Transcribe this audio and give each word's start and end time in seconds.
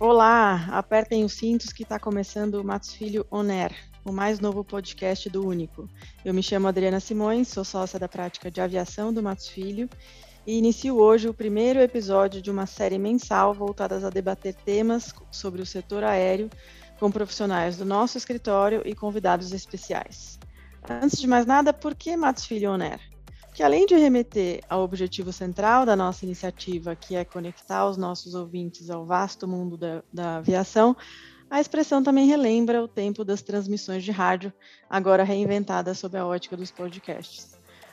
Olá, 0.00 0.66
apertem 0.70 1.26
os 1.26 1.34
cintos 1.34 1.74
que 1.74 1.82
está 1.82 1.98
começando 1.98 2.54
o 2.54 2.64
Matos 2.64 2.94
Filho 2.94 3.26
On 3.30 3.46
Air, 3.50 3.76
o 4.02 4.10
mais 4.10 4.40
novo 4.40 4.64
podcast 4.64 5.28
do 5.28 5.46
Único. 5.46 5.86
Eu 6.24 6.32
me 6.32 6.42
chamo 6.42 6.66
Adriana 6.66 6.98
Simões, 7.00 7.48
sou 7.48 7.66
sócia 7.66 7.98
da 7.98 8.08
prática 8.08 8.50
de 8.50 8.62
aviação 8.62 9.12
do 9.12 9.22
Matos 9.22 9.48
Filho 9.48 9.90
e 10.46 10.56
inicio 10.56 10.96
hoje 10.96 11.28
o 11.28 11.34
primeiro 11.34 11.80
episódio 11.80 12.40
de 12.40 12.50
uma 12.50 12.64
série 12.64 12.96
mensal 12.96 13.52
voltadas 13.52 14.02
a 14.02 14.08
debater 14.08 14.54
temas 14.54 15.14
sobre 15.30 15.60
o 15.60 15.66
setor 15.66 16.02
aéreo 16.02 16.48
com 16.98 17.10
profissionais 17.10 17.76
do 17.76 17.84
nosso 17.84 18.16
escritório 18.16 18.80
e 18.86 18.94
convidados 18.94 19.52
especiais. 19.52 20.38
Antes 20.88 21.20
de 21.20 21.26
mais 21.26 21.44
nada, 21.44 21.74
por 21.74 21.94
que 21.94 22.16
Matos 22.16 22.46
Filho 22.46 22.70
On 22.70 22.80
Air? 22.80 23.09
Que 23.60 23.64
além 23.64 23.84
de 23.84 23.94
remeter 23.94 24.62
ao 24.70 24.82
objetivo 24.82 25.30
central 25.34 25.84
da 25.84 25.94
nossa 25.94 26.24
iniciativa, 26.24 26.96
que 26.96 27.14
é 27.14 27.26
conectar 27.26 27.86
os 27.86 27.98
nossos 27.98 28.34
ouvintes 28.34 28.88
ao 28.88 29.04
vasto 29.04 29.46
mundo 29.46 29.76
da, 29.76 30.02
da 30.10 30.36
aviação, 30.36 30.96
a 31.50 31.60
expressão 31.60 32.02
também 32.02 32.26
relembra 32.26 32.82
o 32.82 32.88
tempo 32.88 33.22
das 33.22 33.42
transmissões 33.42 34.02
de 34.02 34.10
rádio, 34.10 34.50
agora 34.88 35.24
reinventada 35.24 35.92
sob 35.92 36.16
a 36.16 36.26
ótica 36.26 36.56
dos 36.56 36.70
podcasts. 36.70 37.50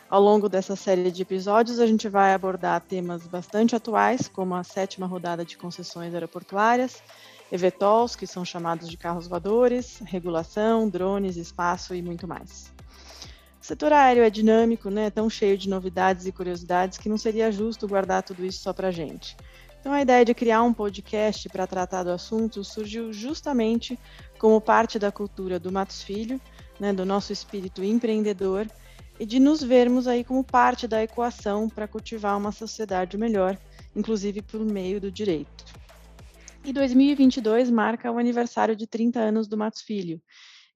Ao 0.10 0.22
longo 0.22 0.48
dessa 0.48 0.74
série 0.74 1.12
de 1.12 1.24
episódios, 1.24 1.82
a 1.82 1.86
gente 1.86 2.08
vai 2.08 2.34
abordar 2.34 2.80
temas 2.80 3.28
bastante 3.28 3.76
atuais, 3.76 4.30
como 4.30 4.56
a 4.56 4.64
sétima 4.64 5.06
rodada 5.06 5.44
de 5.44 5.58
concessões 5.58 6.14
aeroportuárias, 6.14 7.04
EVTOLs, 7.52 8.16
que 8.16 8.26
são 8.26 8.46
chamados 8.46 8.88
de 8.88 8.96
carros 8.96 9.28
voadores, 9.28 10.00
regulação, 10.06 10.88
drones, 10.88 11.36
espaço 11.36 11.94
e 11.94 12.02
muito 12.02 12.26
mais. 12.26 12.77
Setor 13.68 13.92
aéreo 13.92 14.24
é 14.24 14.30
dinâmico, 14.30 14.90
né, 14.90 15.10
tão 15.10 15.30
cheio 15.30 15.58
de 15.58 15.68
novidades 15.68 16.26
e 16.26 16.32
curiosidades 16.32 16.98
que 16.98 17.10
não 17.10 17.18
seria 17.18 17.52
justo 17.52 17.86
guardar 17.86 18.24
tudo 18.24 18.46
isso 18.46 18.62
só 18.62 18.72
para 18.72 18.92
gente. 18.92 19.36
Então, 19.78 19.92
a 19.92 20.02
ideia 20.02 20.24
de 20.24 20.34
criar 20.34 20.64
um 20.64 20.74
podcast 20.74 21.50
para 21.50 21.68
tratar 21.68 22.04
do 22.04 22.12
assunto 22.12 22.64
surgiu 22.64 23.12
justamente 23.12 24.00
como 24.40 24.62
parte 24.62 24.98
da 24.98 25.12
cultura 25.12 25.60
do 25.60 25.70
Matos 25.70 26.02
Filho, 26.02 26.40
né, 26.80 26.94
do 26.94 27.06
nosso 27.06 27.34
espírito 27.34 27.84
empreendedor, 27.84 28.66
e 29.20 29.26
de 29.26 29.38
nos 29.38 29.62
vermos 29.62 30.08
aí 30.08 30.24
como 30.24 30.46
parte 30.46 30.88
da 30.88 31.04
equação 31.04 31.68
para 31.68 31.90
cultivar 31.90 32.38
uma 32.38 32.54
sociedade 32.54 33.18
melhor, 33.18 33.58
inclusive 33.94 34.42
por 34.42 34.62
meio 34.62 35.02
do 35.02 35.12
direito. 35.12 35.66
E 36.64 36.72
2022 36.72 37.70
marca 37.70 38.10
o 38.10 38.18
aniversário 38.18 38.78
de 38.78 38.88
30 38.88 39.20
anos 39.20 39.46
do 39.46 39.58
Matos 39.58 39.82
Filho, 39.82 40.22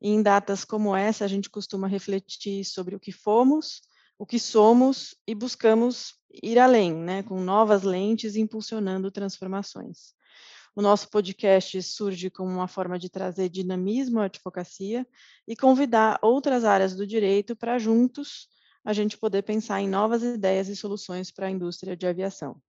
e 0.02 0.10
em 0.10 0.22
datas 0.22 0.66
como 0.66 0.96
essa, 0.96 1.24
a 1.24 1.28
gente 1.28 1.50
costuma 1.50 1.88
refletir 1.88 2.66
sobre 2.66 2.96
o 2.96 3.00
que 3.00 3.12
fomos, 3.12 3.82
o 4.18 4.26
que 4.26 4.40
somos 4.40 5.16
e 5.28 5.36
buscamos 5.36 6.16
ir 6.44 6.58
além, 6.58 6.94
né, 6.94 7.24
com 7.24 7.40
novas 7.40 7.84
lentes 7.84 8.36
impulsionando 8.36 9.12
transformações. 9.12 10.14
O 10.76 10.82
nosso 10.82 11.10
podcast 11.10 11.84
surge 11.84 12.30
como 12.30 12.50
uma 12.50 12.68
forma 12.68 12.98
de 12.98 13.10
trazer 13.10 13.50
dinamismo 13.50 14.22
à 14.22 14.26
advocacia 14.26 15.06
e 15.48 15.56
convidar 15.56 16.18
outras 16.22 16.64
áreas 16.64 16.96
do 16.96 17.06
direito 17.06 17.56
para 17.56 17.78
juntos 17.78 18.48
a 18.84 18.94
gente 18.94 19.18
poder 19.18 19.44
pensar 19.44 19.82
em 19.82 19.88
novas 19.88 20.24
ideias 20.24 20.68
e 20.68 20.76
soluções 20.76 21.30
para 21.30 21.48
a 21.48 21.52
indústria 21.52 21.96
de 21.96 22.08
aviação. 22.08 22.60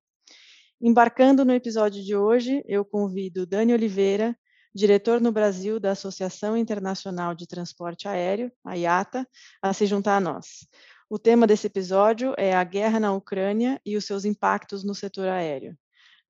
Embarcando 0.81 1.45
no 1.45 1.53
episódio 1.53 2.03
de 2.03 2.17
hoje, 2.17 2.63
eu 2.67 2.85
convido 2.85 3.47
Dani 3.47 3.73
Oliveira, 3.73 4.37
diretor 4.75 5.21
no 5.21 5.31
Brasil 5.31 5.79
da 5.79 5.93
Associação 5.93 6.57
Internacional 6.57 7.35
de 7.35 7.47
Transporte 7.47 8.09
Aéreo, 8.09 8.51
a 8.65 8.75
IATA, 8.75 9.27
a 9.61 9.73
se 9.73 9.87
juntar 9.87 10.17
a 10.17 10.21
nós. 10.21 10.67
O 11.11 11.19
tema 11.19 11.47
desse 11.47 11.67
episódio 11.67 12.35
é 12.39 12.55
a 12.55 12.65
guerra 12.65 12.99
na 12.99 13.13
Ucrânia 13.13 13.81
e 13.85 13.97
os 13.97 14.05
seus 14.05 14.25
impactos 14.25 14.83
no 14.83 14.95
setor 14.95 15.29
aéreo. 15.29 15.77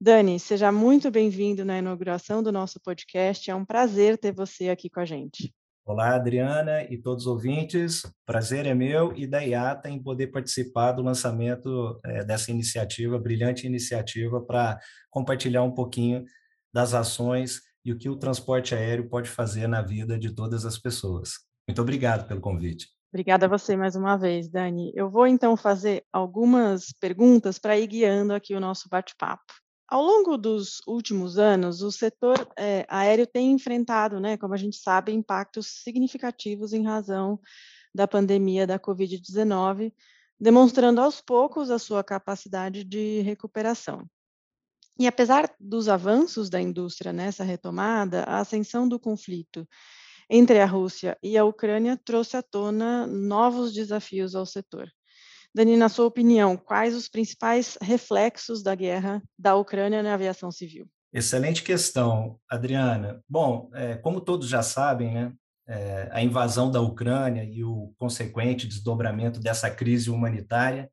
Dani, 0.01 0.41
seja 0.41 0.73
muito 0.73 1.09
bem-vindo 1.09 1.65
na 1.65 1.79
inauguração 1.79 2.43
do 2.43 2.51
nosso 2.51 2.81
podcast. 2.81 3.49
É 3.49 3.55
um 3.55 3.65
prazer 3.65 4.19
ter 4.19 4.33
você 4.33 4.71
aqui 4.71 4.91
com 4.91 4.99
a 4.99 5.05
gente. 5.05 5.55
Olá, 5.85 6.17
Adriana 6.17 6.83
e 6.91 6.99
todos 6.99 7.27
os 7.27 7.33
ouvintes. 7.33 8.03
Prazer 8.27 8.67
é 8.67 8.75
meu 8.75 9.13
e 9.17 9.25
da 9.25 9.41
IATA 9.41 9.89
em 9.89 10.03
poder 10.03 10.29
participar 10.29 10.91
do 10.91 11.03
lançamento 11.03 12.01
é, 12.05 12.25
dessa 12.25 12.51
iniciativa, 12.51 13.17
brilhante 13.19 13.67
iniciativa, 13.67 14.41
para 14.41 14.81
compartilhar 15.11 15.63
um 15.63 15.73
pouquinho 15.73 16.25
das 16.73 16.95
ações 16.95 17.61
e 17.85 17.93
o 17.93 17.99
que 17.99 18.09
o 18.09 18.17
transporte 18.17 18.75
aéreo 18.75 19.09
pode 19.09 19.29
fazer 19.29 19.67
na 19.67 19.83
vida 19.83 20.19
de 20.19 20.35
todas 20.35 20.65
as 20.65 20.79
pessoas. 20.79 21.41
Muito 21.69 21.81
obrigado 21.81 22.27
pelo 22.27 22.41
convite. 22.41 22.89
Obrigada 23.13 23.45
a 23.45 23.49
você 23.49 23.77
mais 23.77 23.95
uma 23.95 24.17
vez, 24.17 24.49
Dani. 24.49 24.91
Eu 24.95 25.11
vou 25.11 25.27
então 25.27 25.57
fazer 25.57 26.03
algumas 26.13 26.93
perguntas 26.99 27.59
para 27.59 27.79
ir 27.79 27.87
guiando 27.87 28.33
aqui 28.33 28.55
o 28.55 28.61
nosso 28.61 28.89
bate-papo. 28.89 29.53
Ao 29.87 30.03
longo 30.03 30.39
dos 30.39 30.81
últimos 30.87 31.39
anos, 31.39 31.83
o 31.83 31.93
setor 31.93 32.49
é, 32.59 32.87
aéreo 32.89 33.27
tem 33.27 33.53
enfrentado, 33.53 34.19
né, 34.19 34.39
como 34.39 34.55
a 34.55 34.57
gente 34.57 34.77
sabe, 34.77 35.13
impactos 35.13 35.83
significativos 35.83 36.73
em 36.73 36.83
razão 36.83 37.39
da 37.95 38.09
pandemia 38.09 38.67
da 38.67 38.79
Covid-19, 38.79 39.93
demonstrando 40.41 40.99
aos 40.99 41.21
poucos 41.21 41.71
a 41.71 41.79
sua 41.79 42.03
capacidade 42.03 42.85
de 42.85 43.21
recuperação. 43.21 44.07
E 44.99 45.07
apesar 45.07 45.51
dos 45.59 45.89
avanços 45.89 46.51
da 46.51 46.61
indústria 46.61 47.13
nessa 47.13 47.43
retomada, 47.43 48.25
a 48.25 48.41
ascensão 48.41 48.89
do 48.89 49.01
conflito 49.01 49.67
entre 50.29 50.61
a 50.61 50.67
Rússia 50.67 51.17
e 51.23 51.37
a 51.37 51.45
Ucrânia 51.45 51.99
trouxe 52.05 52.37
à 52.37 52.43
tona 52.43 53.07
novos 53.07 53.73
desafios 53.73 54.35
ao 54.35 54.47
setor. 54.47 54.91
Dani, 55.55 55.77
na 55.77 55.89
sua 55.89 56.07
opinião, 56.07 56.57
quais 56.57 56.95
os 56.95 57.09
principais 57.09 57.77
reflexos 57.83 58.63
da 58.63 58.75
guerra 58.75 59.23
da 59.39 59.55
Ucrânia 59.55 60.03
na 60.03 60.15
aviação 60.15 60.51
civil? 60.51 60.89
Excelente 61.13 61.63
questão, 61.63 62.39
Adriana. 62.49 63.23
Bom, 63.29 63.71
é, 63.75 63.97
como 63.97 64.21
todos 64.21 64.49
já 64.49 64.63
sabem, 64.63 65.13
né, 65.13 65.33
é, 65.67 66.09
a 66.11 66.23
invasão 66.23 66.71
da 66.71 66.81
Ucrânia 66.81 67.45
e 67.45 67.63
o 67.63 67.93
consequente 67.99 68.67
desdobramento 68.67 69.39
dessa 69.39 69.71
crise 69.71 70.11
humanitária 70.11 70.91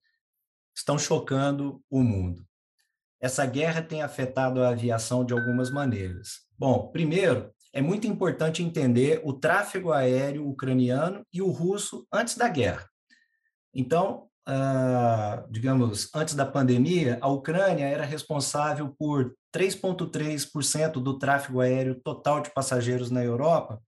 estão 0.75 0.97
chocando 0.97 1.81
o 1.89 2.03
mundo 2.03 2.48
essa 3.19 3.45
guerra 3.45 3.81
tem 3.81 4.01
afetado 4.01 4.63
a 4.63 4.69
aviação 4.69 5.25
de 5.25 5.33
algumas 5.33 5.69
maneiras. 5.69 6.41
Bom, 6.57 6.89
primeiro, 6.91 7.51
é 7.73 7.81
muito 7.81 8.07
importante 8.07 8.63
entender 8.63 9.21
o 9.23 9.33
tráfego 9.33 9.91
aéreo 9.91 10.47
ucraniano 10.47 11.23
e 11.31 11.41
o 11.41 11.49
russo 11.49 12.07
antes 12.11 12.35
da 12.35 12.47
guerra. 12.47 12.87
Então, 13.73 14.27
uh, 14.47 15.51
digamos, 15.51 16.09
antes 16.15 16.33
da 16.33 16.45
pandemia, 16.45 17.19
a 17.21 17.27
Ucrânia 17.27 17.85
era 17.85 18.03
responsável 18.03 18.95
por 18.97 19.35
3,3% 19.53 20.93
do 20.93 21.19
tráfego 21.19 21.61
aéreo 21.61 21.95
total 21.95 22.41
de 22.41 22.51
passageiros 22.51 23.11
na 23.11 23.23
Europa 23.23 23.79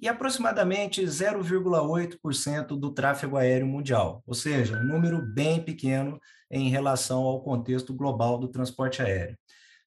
e 0.00 0.08
aproximadamente 0.08 1.02
0,8% 1.02 2.68
do 2.78 2.90
tráfego 2.92 3.36
aéreo 3.36 3.66
mundial, 3.66 4.22
ou 4.26 4.34
seja, 4.34 4.78
um 4.78 4.84
número 4.84 5.20
bem 5.20 5.62
pequeno 5.62 6.18
em 6.50 6.70
relação 6.70 7.22
ao 7.22 7.42
contexto 7.42 7.92
global 7.92 8.38
do 8.38 8.48
transporte 8.48 9.02
aéreo. 9.02 9.36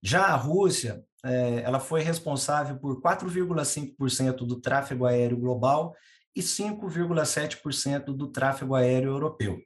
Já 0.01 0.28
a 0.28 0.35
Rússia, 0.35 1.03
é, 1.25 1.62
ela 1.62 1.79
foi 1.79 2.01
responsável 2.01 2.78
por 2.78 3.01
4,5% 3.01 4.46
do 4.46 4.59
tráfego 4.59 5.06
aéreo 5.06 5.38
global 5.38 5.96
e 6.35 6.41
5,7% 6.41 8.06
do 8.06 8.28
tráfego 8.28 8.75
aéreo 8.75 9.12
europeu. 9.12 9.59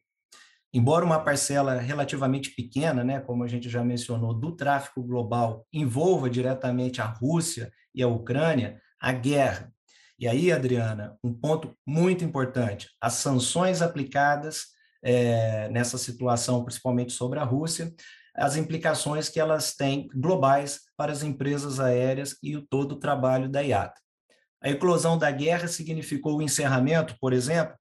Embora 0.73 1.05
uma 1.05 1.19
parcela 1.19 1.75
relativamente 1.79 2.51
pequena, 2.51 3.03
né, 3.03 3.19
como 3.19 3.43
a 3.43 3.47
gente 3.47 3.69
já 3.69 3.83
mencionou, 3.83 4.33
do 4.33 4.55
tráfego 4.55 5.01
global 5.01 5.65
envolva 5.73 6.29
diretamente 6.29 7.01
a 7.01 7.05
Rússia 7.05 7.71
e 7.95 8.03
a 8.03 8.07
Ucrânia, 8.07 8.79
a 8.99 9.11
guerra. 9.11 9.73
E 10.19 10.27
aí, 10.27 10.51
Adriana, 10.51 11.17
um 11.23 11.33
ponto 11.33 11.75
muito 11.85 12.23
importante: 12.23 12.89
as 12.99 13.13
sanções 13.13 13.81
aplicadas 13.81 14.65
é, 15.03 15.69
nessa 15.69 15.97
situação, 15.97 16.63
principalmente 16.63 17.13
sobre 17.13 17.39
a 17.39 17.43
Rússia, 17.43 17.93
as 18.35 18.55
implicações 18.55 19.29
que 19.29 19.39
elas 19.39 19.75
têm 19.75 20.07
globais 20.13 20.81
para 20.95 21.11
as 21.11 21.23
empresas 21.23 21.79
aéreas 21.79 22.35
e 22.41 22.55
o 22.55 22.65
todo 22.65 22.93
o 22.93 22.99
trabalho 22.99 23.49
da 23.49 23.61
IATA. 23.61 23.99
A 24.61 24.69
eclosão 24.69 25.17
da 25.17 25.29
guerra 25.29 25.67
significou 25.67 26.37
o 26.37 26.41
encerramento, 26.41 27.15
por 27.19 27.31
exemplo, 27.31 27.75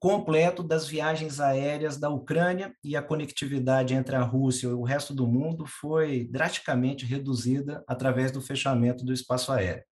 completo 0.00 0.62
das 0.62 0.88
viagens 0.88 1.40
aéreas 1.40 1.98
da 1.98 2.08
Ucrânia 2.08 2.74
e 2.82 2.96
a 2.96 3.02
conectividade 3.02 3.94
entre 3.94 4.16
a 4.16 4.22
Rússia 4.22 4.66
e 4.66 4.72
o 4.72 4.82
resto 4.82 5.14
do 5.14 5.26
mundo 5.26 5.66
foi 5.66 6.24
drasticamente 6.24 7.04
reduzida 7.04 7.84
através 7.86 8.32
do 8.32 8.40
fechamento 8.40 9.04
do 9.04 9.12
espaço 9.12 9.52
aéreo. 9.52 9.84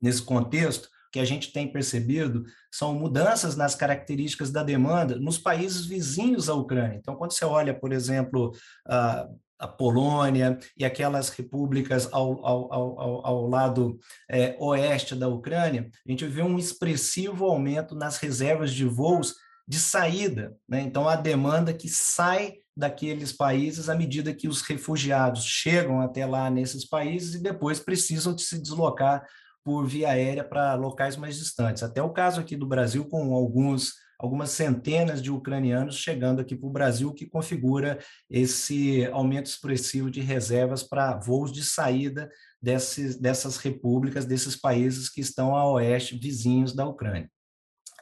Nesse 0.00 0.22
contexto, 0.22 0.88
que 1.12 1.18
a 1.18 1.24
gente 1.24 1.52
tem 1.52 1.70
percebido 1.70 2.44
são 2.70 2.94
mudanças 2.94 3.56
nas 3.56 3.74
características 3.74 4.50
da 4.50 4.62
demanda 4.62 5.16
nos 5.16 5.38
países 5.38 5.86
vizinhos 5.86 6.48
à 6.48 6.54
Ucrânia. 6.54 6.96
Então, 6.96 7.16
quando 7.16 7.32
você 7.32 7.44
olha, 7.44 7.74
por 7.74 7.92
exemplo, 7.92 8.52
a, 8.86 9.26
a 9.58 9.68
Polônia 9.68 10.58
e 10.76 10.84
aquelas 10.84 11.28
repúblicas 11.28 12.08
ao, 12.12 12.44
ao, 12.46 12.72
ao, 12.72 13.26
ao 13.26 13.48
lado 13.48 13.98
é, 14.30 14.56
oeste 14.58 15.14
da 15.14 15.28
Ucrânia, 15.28 15.90
a 16.06 16.10
gente 16.10 16.26
vê 16.26 16.42
um 16.42 16.58
expressivo 16.58 17.44
aumento 17.44 17.94
nas 17.94 18.16
reservas 18.18 18.72
de 18.72 18.84
voos 18.84 19.34
de 19.66 19.78
saída. 19.78 20.56
Né? 20.68 20.80
Então, 20.80 21.08
a 21.08 21.16
demanda 21.16 21.74
que 21.74 21.88
sai 21.88 22.54
daqueles 22.76 23.32
países 23.32 23.88
à 23.88 23.94
medida 23.94 24.34
que 24.34 24.48
os 24.48 24.62
refugiados 24.62 25.44
chegam 25.44 26.00
até 26.00 26.24
lá 26.24 26.48
nesses 26.48 26.84
países 26.84 27.34
e 27.34 27.42
depois 27.42 27.78
precisam 27.78 28.34
de 28.34 28.42
se 28.42 28.60
deslocar 28.60 29.22
por 29.64 29.86
via 29.86 30.10
aérea 30.10 30.44
para 30.44 30.74
locais 30.74 31.16
mais 31.16 31.36
distantes. 31.36 31.82
Até 31.82 32.02
o 32.02 32.12
caso 32.12 32.40
aqui 32.40 32.56
do 32.56 32.66
Brasil, 32.66 33.06
com 33.06 33.34
alguns 33.34 33.94
algumas 34.20 34.50
centenas 34.50 35.22
de 35.22 35.30
ucranianos 35.30 35.96
chegando 35.96 36.40
aqui 36.40 36.54
para 36.54 36.68
o 36.68 36.72
Brasil, 36.72 37.14
que 37.14 37.26
configura 37.26 37.98
esse 38.28 39.06
aumento 39.06 39.46
expressivo 39.46 40.10
de 40.10 40.20
reservas 40.20 40.82
para 40.82 41.16
voos 41.16 41.50
de 41.50 41.64
saída 41.64 42.28
desses, 42.60 43.18
dessas 43.18 43.56
repúblicas, 43.56 44.26
desses 44.26 44.54
países 44.54 45.08
que 45.08 45.22
estão 45.22 45.56
a 45.56 45.66
oeste, 45.72 46.18
vizinhos 46.18 46.74
da 46.74 46.86
Ucrânia. 46.86 47.30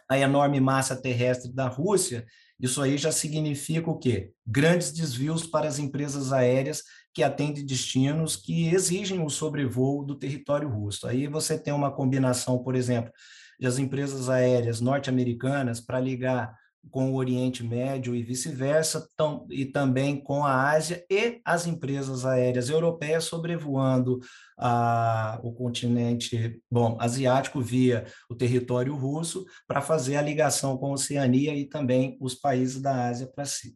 A 0.08 0.19
enorme 0.19 0.60
massa 0.60 0.96
terrestre 0.96 1.52
da 1.52 1.69
Rússia, 1.69 2.25
isso 2.58 2.82
aí 2.82 2.96
já 2.99 3.12
significa 3.12 3.90
o 3.90 3.99
quê? 3.99 4.32
Grandes 4.46 4.90
desvios 4.93 5.46
para 5.46 5.69
as 5.69 5.78
empresas 5.78 6.32
aéreas 6.32 6.82
que 7.14 7.22
atendem 7.22 7.64
destinos 7.64 8.37
que 8.37 8.69
exigem 8.69 9.25
o 9.25 9.28
sobrevoo 9.28 10.05
do 10.05 10.19
território 10.19 10.69
russo. 10.69 11.06
Aí 11.06 11.26
você 11.26 11.58
tem 11.58 11.72
uma 11.72 11.90
combinação, 11.90 12.62
por 12.62 12.75
exemplo, 12.75 13.12
das 13.60 13.78
empresas 13.78 14.28
aéreas 14.28 14.81
norte-americanas 14.81 15.81
para 15.81 16.00
ligar 16.00 16.56
com 16.91 17.11
o 17.11 17.17
Oriente 17.17 17.63
Médio 17.63 18.15
e 18.15 18.23
vice-versa, 18.23 19.07
e 19.51 19.67
também 19.67 20.21
com 20.21 20.45
a 20.45 20.71
Ásia 20.71 21.05
e 21.11 21.41
as 21.45 21.67
empresas 21.67 22.25
aéreas 22.25 22.71
europeias 22.71 23.25
sobrevoando 23.25 24.21
a, 24.57 25.39
o 25.43 25.53
continente 25.53 26.61
bom, 26.71 26.97
asiático 27.01 27.61
via 27.61 28.07
o 28.29 28.35
território 28.35 28.95
russo 28.95 29.45
para 29.67 29.81
fazer 29.81 30.17
a 30.17 30.23
ligação 30.23 30.77
com 30.79 30.87
a 30.87 30.93
Oceania 30.93 31.55
e 31.55 31.67
também 31.67 32.17
os 32.21 32.35
países 32.35 32.81
da 32.81 33.09
Ásia 33.09 33.31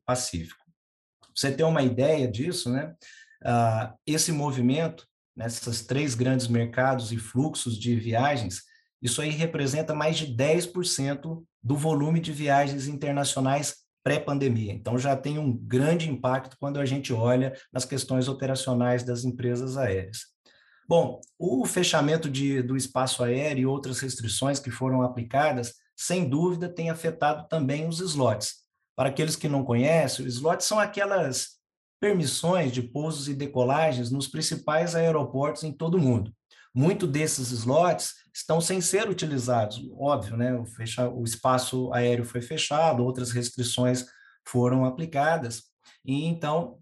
Pacífico. 0.06 0.62
Você 1.34 1.50
tem 1.50 1.64
uma 1.64 1.82
ideia 1.82 2.28
disso, 2.28 2.70
né? 2.70 2.94
Ah, 3.44 3.94
esse 4.06 4.32
movimento, 4.32 5.06
nesses 5.36 5.84
três 5.84 6.14
grandes 6.14 6.46
mercados 6.46 7.10
e 7.10 7.16
fluxos 7.16 7.78
de 7.78 7.96
viagens, 7.96 8.62
isso 9.02 9.20
aí 9.20 9.30
representa 9.30 9.94
mais 9.94 10.16
de 10.16 10.28
10% 10.28 11.42
do 11.62 11.76
volume 11.76 12.20
de 12.20 12.32
viagens 12.32 12.86
internacionais 12.86 13.82
pré-pandemia. 14.04 14.72
Então, 14.72 14.98
já 14.98 15.16
tem 15.16 15.38
um 15.38 15.52
grande 15.56 16.08
impacto 16.08 16.56
quando 16.58 16.78
a 16.78 16.84
gente 16.84 17.12
olha 17.12 17.52
nas 17.72 17.84
questões 17.84 18.28
operacionais 18.28 19.02
das 19.02 19.24
empresas 19.24 19.76
aéreas. 19.76 20.32
Bom, 20.88 21.20
o 21.38 21.64
fechamento 21.64 22.28
de, 22.28 22.62
do 22.62 22.76
espaço 22.76 23.22
aéreo 23.22 23.62
e 23.62 23.66
outras 23.66 24.00
restrições 24.00 24.58
que 24.58 24.70
foram 24.70 25.02
aplicadas, 25.02 25.74
sem 25.96 26.28
dúvida, 26.28 26.68
tem 26.68 26.90
afetado 26.90 27.46
também 27.48 27.86
os 27.86 28.00
slots. 28.00 28.62
Para 28.96 29.08
aqueles 29.08 29.36
que 29.36 29.48
não 29.48 29.64
conhecem, 29.64 30.26
os 30.26 30.34
slots 30.34 30.66
são 30.66 30.78
aquelas 30.78 31.60
permissões 32.00 32.72
de 32.72 32.82
pousos 32.82 33.28
e 33.28 33.34
decolagens 33.34 34.10
nos 34.10 34.26
principais 34.26 34.94
aeroportos 34.94 35.62
em 35.62 35.72
todo 35.72 35.94
o 35.94 36.00
mundo. 36.00 36.34
Muito 36.74 37.06
desses 37.06 37.50
slots 37.50 38.14
estão 38.34 38.60
sem 38.60 38.80
ser 38.80 39.08
utilizados, 39.08 39.78
óbvio, 39.98 40.36
né? 40.36 40.54
O, 40.54 40.64
fecha, 40.64 41.08
o 41.08 41.22
espaço 41.22 41.92
aéreo 41.92 42.24
foi 42.24 42.40
fechado, 42.40 43.04
outras 43.04 43.30
restrições 43.30 44.06
foram 44.46 44.84
aplicadas, 44.84 45.64
e 46.04 46.24
então 46.24 46.78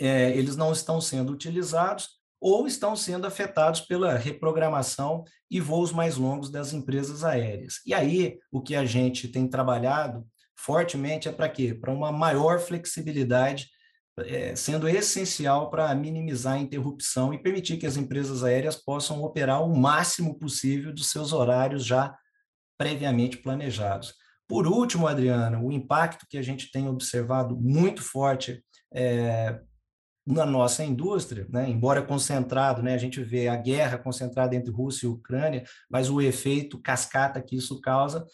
é, 0.00 0.30
eles 0.36 0.56
não 0.56 0.72
estão 0.72 1.00
sendo 1.00 1.32
utilizados 1.32 2.08
ou 2.40 2.66
estão 2.66 2.96
sendo 2.96 3.26
afetados 3.26 3.82
pela 3.82 4.16
reprogramação 4.16 5.24
e 5.50 5.60
voos 5.60 5.92
mais 5.92 6.16
longos 6.16 6.50
das 6.50 6.72
empresas 6.72 7.22
aéreas. 7.22 7.80
E 7.84 7.92
aí, 7.92 8.38
o 8.50 8.62
que 8.62 8.74
a 8.74 8.84
gente 8.84 9.28
tem 9.28 9.46
trabalhado 9.46 10.26
fortemente 10.56 11.28
é 11.28 11.32
para 11.32 11.48
quê? 11.48 11.74
Para 11.74 11.92
uma 11.92 12.10
maior 12.10 12.58
flexibilidade 12.58 13.68
é, 14.26 14.54
sendo 14.56 14.88
essencial 14.88 15.70
para 15.70 15.94
minimizar 15.94 16.54
a 16.54 16.58
interrupção 16.58 17.32
e 17.32 17.42
permitir 17.42 17.76
que 17.76 17.86
as 17.86 17.96
empresas 17.96 18.42
aéreas 18.44 18.76
possam 18.76 19.22
operar 19.22 19.64
o 19.64 19.76
máximo 19.76 20.38
possível 20.38 20.92
dos 20.92 21.10
seus 21.10 21.32
horários 21.32 21.84
já 21.84 22.16
previamente 22.78 23.36
planejados. 23.36 24.14
Por 24.48 24.66
último, 24.66 25.06
Adriana, 25.06 25.60
o 25.60 25.70
impacto 25.70 26.26
que 26.28 26.38
a 26.38 26.42
gente 26.42 26.70
tem 26.70 26.88
observado 26.88 27.56
muito 27.56 28.02
forte 28.02 28.64
é, 28.92 29.60
na 30.26 30.44
nossa 30.44 30.84
indústria, 30.84 31.46
né? 31.48 31.68
embora 31.68 32.02
concentrado, 32.02 32.82
né? 32.82 32.94
a 32.94 32.98
gente 32.98 33.22
vê 33.22 33.48
a 33.48 33.56
guerra 33.56 33.98
concentrada 33.98 34.54
entre 34.56 34.72
Rússia 34.72 35.06
e 35.06 35.10
Ucrânia, 35.10 35.64
mas 35.90 36.10
o 36.10 36.20
efeito 36.20 36.80
cascata 36.80 37.40
que 37.40 37.56
isso 37.56 37.80
causa 37.80 38.26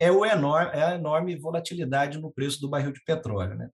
é, 0.00 0.10
o 0.12 0.24
enorme, 0.24 0.70
é 0.72 0.82
a 0.82 0.94
enorme 0.94 1.36
volatilidade 1.36 2.18
no 2.18 2.30
preço 2.30 2.60
do 2.60 2.68
barril 2.68 2.92
de 2.92 3.02
petróleo. 3.04 3.56
Né? 3.56 3.68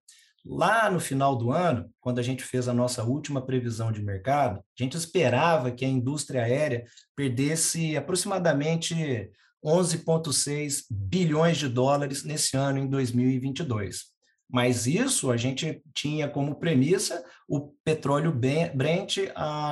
Lá 0.45 0.91
no 0.91 0.99
final 0.99 1.35
do 1.35 1.51
ano, 1.51 1.89
quando 1.99 2.19
a 2.19 2.21
gente 2.21 2.43
fez 2.43 2.67
a 2.67 2.73
nossa 2.73 3.03
última 3.03 3.43
previsão 3.43 3.91
de 3.91 4.03
mercado, 4.03 4.59
a 4.59 4.83
gente 4.83 4.95
esperava 4.95 5.71
que 5.71 5.83
a 5.83 5.89
indústria 5.89 6.43
aérea 6.43 6.85
perdesse 7.15 7.97
aproximadamente 7.97 9.31
11,6 9.63 10.83
bilhões 10.91 11.57
de 11.57 11.67
dólares 11.67 12.23
nesse 12.23 12.55
ano, 12.55 12.77
em 12.77 12.87
2022. 12.87 14.13
Mas 14.47 14.85
isso 14.85 15.31
a 15.31 15.37
gente 15.37 15.81
tinha 15.95 16.29
como 16.29 16.59
premissa 16.59 17.23
o 17.49 17.73
petróleo 17.83 18.31
Brent 18.31 19.17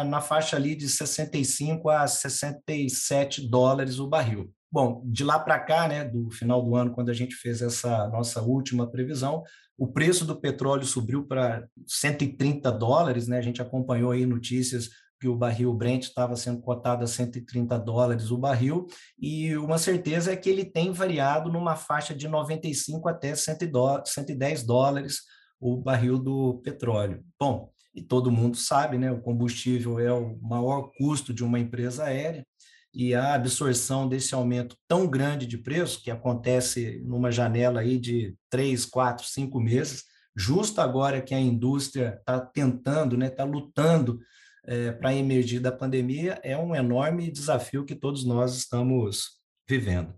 na 0.08 0.20
faixa 0.20 0.56
ali 0.56 0.76
de 0.76 0.90
65 0.90 1.88
a 1.90 2.08
67 2.08 3.48
dólares 3.48 4.00
o 4.00 4.08
barril. 4.08 4.52
Bom, 4.72 5.04
de 5.06 5.24
lá 5.24 5.38
para 5.38 5.60
cá, 5.60 5.88
né, 5.88 6.04
do 6.04 6.32
final 6.32 6.64
do 6.64 6.76
ano, 6.76 6.92
quando 6.92 7.10
a 7.10 7.14
gente 7.14 7.36
fez 7.36 7.62
essa 7.62 8.08
nossa 8.08 8.42
última 8.42 8.90
previsão, 8.90 9.44
o 9.78 9.88
preço 9.88 10.26
do 10.26 10.40
petróleo 10.40 10.86
subiu 10.86 11.26
para 11.26 11.68
130 11.88 12.72
dólares, 12.72 13.28
né? 13.28 13.38
A 13.38 13.42
gente 13.42 13.62
acompanhou 13.62 14.12
aí 14.12 14.26
notícias 14.26 14.90
que 15.20 15.28
o 15.28 15.36
barril 15.36 15.74
Brent 15.74 16.04
estava 16.04 16.36
sendo 16.36 16.62
cotado 16.62 17.04
a 17.04 17.08
130 17.08 17.80
dólares 17.80 18.30
o 18.30 18.38
barril, 18.38 18.86
e 19.18 19.56
uma 19.56 19.78
certeza 19.78 20.34
é 20.34 20.36
que 20.36 20.50
ele 20.50 20.66
tem 20.66 20.92
variado 20.92 21.50
numa 21.50 21.78
faixa 21.78 22.14
de 22.14 22.28
95 22.28 23.08
até 23.08 23.34
110 23.34 24.64
dólares 24.64 25.22
o 25.62 25.78
barril 25.78 26.20
do 26.20 26.56
petróleo. 26.62 27.24
Bom, 27.40 27.72
e 27.96 28.02
todo 28.02 28.32
mundo 28.32 28.58
sabe, 28.58 28.98
né? 28.98 29.12
O 29.12 29.22
combustível 29.22 29.98
é 29.98 30.12
o 30.12 30.38
maior 30.42 30.92
custo 30.98 31.34
de 31.34 31.44
uma 31.44 31.60
empresa 31.60 32.04
aérea, 32.04 32.46
e 32.94 33.16
a 33.16 33.34
absorção 33.34 34.08
desse 34.08 34.36
aumento 34.36 34.78
tão 34.88 35.08
grande 35.08 35.48
de 35.48 35.58
preço, 35.58 36.02
que 36.02 36.12
acontece 36.12 37.02
numa 37.06 37.32
janela 37.32 37.82
aí 37.82 37.98
de 37.98 38.36
três, 38.50 38.86
quatro, 38.86 39.26
cinco 39.26 39.60
meses, 39.60 40.04
justo 40.36 40.80
agora 40.80 41.22
que 41.22 41.34
a 41.34 41.40
indústria 41.40 42.18
está 42.20 42.40
tentando, 42.40 43.16
está 43.16 43.18
né, 43.18 43.30
tá 43.30 43.44
lutando 43.44 44.20
é, 44.66 44.92
para 44.92 45.14
emergir 45.14 45.60
da 45.60 45.72
pandemia, 45.72 46.40
é 46.44 46.58
um 46.58 46.76
enorme 46.76 47.32
desafio 47.32 47.86
que 47.86 47.96
todos 47.96 48.24
nós 48.24 48.56
estamos 48.56 49.40
vivendo. 49.68 50.14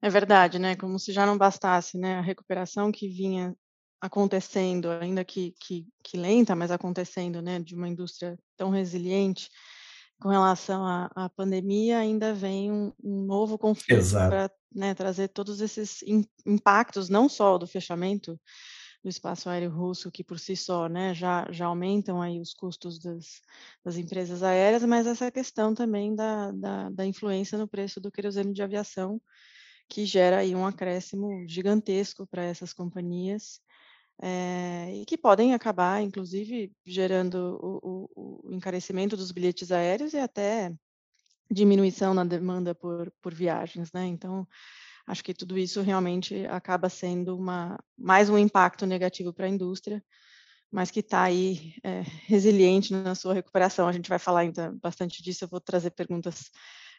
É 0.00 0.08
verdade, 0.08 0.58
né? 0.58 0.74
Como 0.74 0.98
se 0.98 1.12
já 1.12 1.24
não 1.24 1.38
bastasse, 1.38 1.96
né? 1.96 2.16
A 2.16 2.20
recuperação 2.20 2.90
que 2.90 3.08
vinha 3.08 3.54
acontecendo, 4.00 4.90
ainda 4.90 5.24
que, 5.24 5.54
que, 5.60 5.86
que 6.02 6.16
lenta, 6.16 6.56
mas 6.56 6.72
acontecendo, 6.72 7.40
né? 7.40 7.60
De 7.60 7.74
uma 7.74 7.88
indústria 7.88 8.36
tão 8.56 8.70
resiliente, 8.70 9.48
com 10.22 10.28
relação 10.28 10.86
à, 10.86 11.10
à 11.16 11.28
pandemia, 11.28 11.98
ainda 11.98 12.32
vem 12.32 12.70
um, 12.70 12.92
um 13.02 13.26
novo 13.26 13.58
conflito 13.58 14.10
para 14.12 14.48
né, 14.72 14.94
trazer 14.94 15.28
todos 15.28 15.60
esses 15.60 16.00
in, 16.02 16.24
impactos, 16.46 17.08
não 17.08 17.28
só 17.28 17.58
do 17.58 17.66
fechamento 17.66 18.40
do 19.02 19.08
espaço 19.08 19.50
aéreo 19.50 19.72
russo, 19.72 20.12
que 20.12 20.22
por 20.22 20.38
si 20.38 20.54
só 20.56 20.88
né, 20.88 21.12
já, 21.12 21.48
já 21.50 21.66
aumentam 21.66 22.22
aí 22.22 22.40
os 22.40 22.54
custos 22.54 23.00
das, 23.00 23.40
das 23.84 23.96
empresas 23.96 24.44
aéreas, 24.44 24.84
mas 24.84 25.08
essa 25.08 25.28
questão 25.28 25.74
também 25.74 26.14
da, 26.14 26.52
da, 26.52 26.90
da 26.90 27.04
influência 27.04 27.58
no 27.58 27.66
preço 27.66 28.00
do 28.00 28.12
querosene 28.12 28.52
de 28.52 28.62
aviação, 28.62 29.20
que 29.88 30.06
gera 30.06 30.38
aí 30.38 30.54
um 30.54 30.64
acréscimo 30.64 31.44
gigantesco 31.48 32.28
para 32.28 32.44
essas 32.44 32.72
companhias 32.72 33.60
é, 34.24 34.94
e 34.94 35.04
que 35.04 35.18
podem 35.18 35.52
acabar, 35.52 36.00
inclusive, 36.00 36.72
gerando 36.86 37.58
o, 37.60 38.08
o, 38.14 38.44
o, 38.44 38.54
encarecimento 38.54 39.16
dos 39.16 39.32
bilhetes 39.32 39.72
aéreos 39.72 40.12
e 40.12 40.18
até 40.18 40.72
diminuição 41.50 42.14
na 42.14 42.24
demanda 42.24 42.72
por, 42.72 43.12
por 43.20 43.34
viagens, 43.34 43.92
né? 43.92 44.06
Então, 44.06 44.46
acho 45.08 45.24
que 45.24 45.34
tudo 45.34 45.58
isso 45.58 45.80
realmente 45.80 46.46
acaba 46.46 46.88
sendo 46.88 47.36
uma, 47.36 47.76
mais 47.98 48.30
um 48.30 48.38
impacto 48.38 48.86
negativo 48.86 49.32
para 49.32 49.46
a 49.46 49.48
indústria, 49.48 50.00
mas 50.70 50.88
que 50.88 51.00
está 51.00 51.22
aí 51.22 51.74
é, 51.82 52.02
resiliente 52.26 52.92
na 52.92 53.16
sua 53.16 53.34
recuperação. 53.34 53.88
A 53.88 53.92
gente 53.92 54.08
vai 54.08 54.20
falar 54.20 54.40
ainda 54.40 54.72
bastante 54.80 55.20
disso, 55.20 55.44
eu 55.44 55.48
vou 55.48 55.60
trazer 55.60 55.90
perguntas 55.90 56.48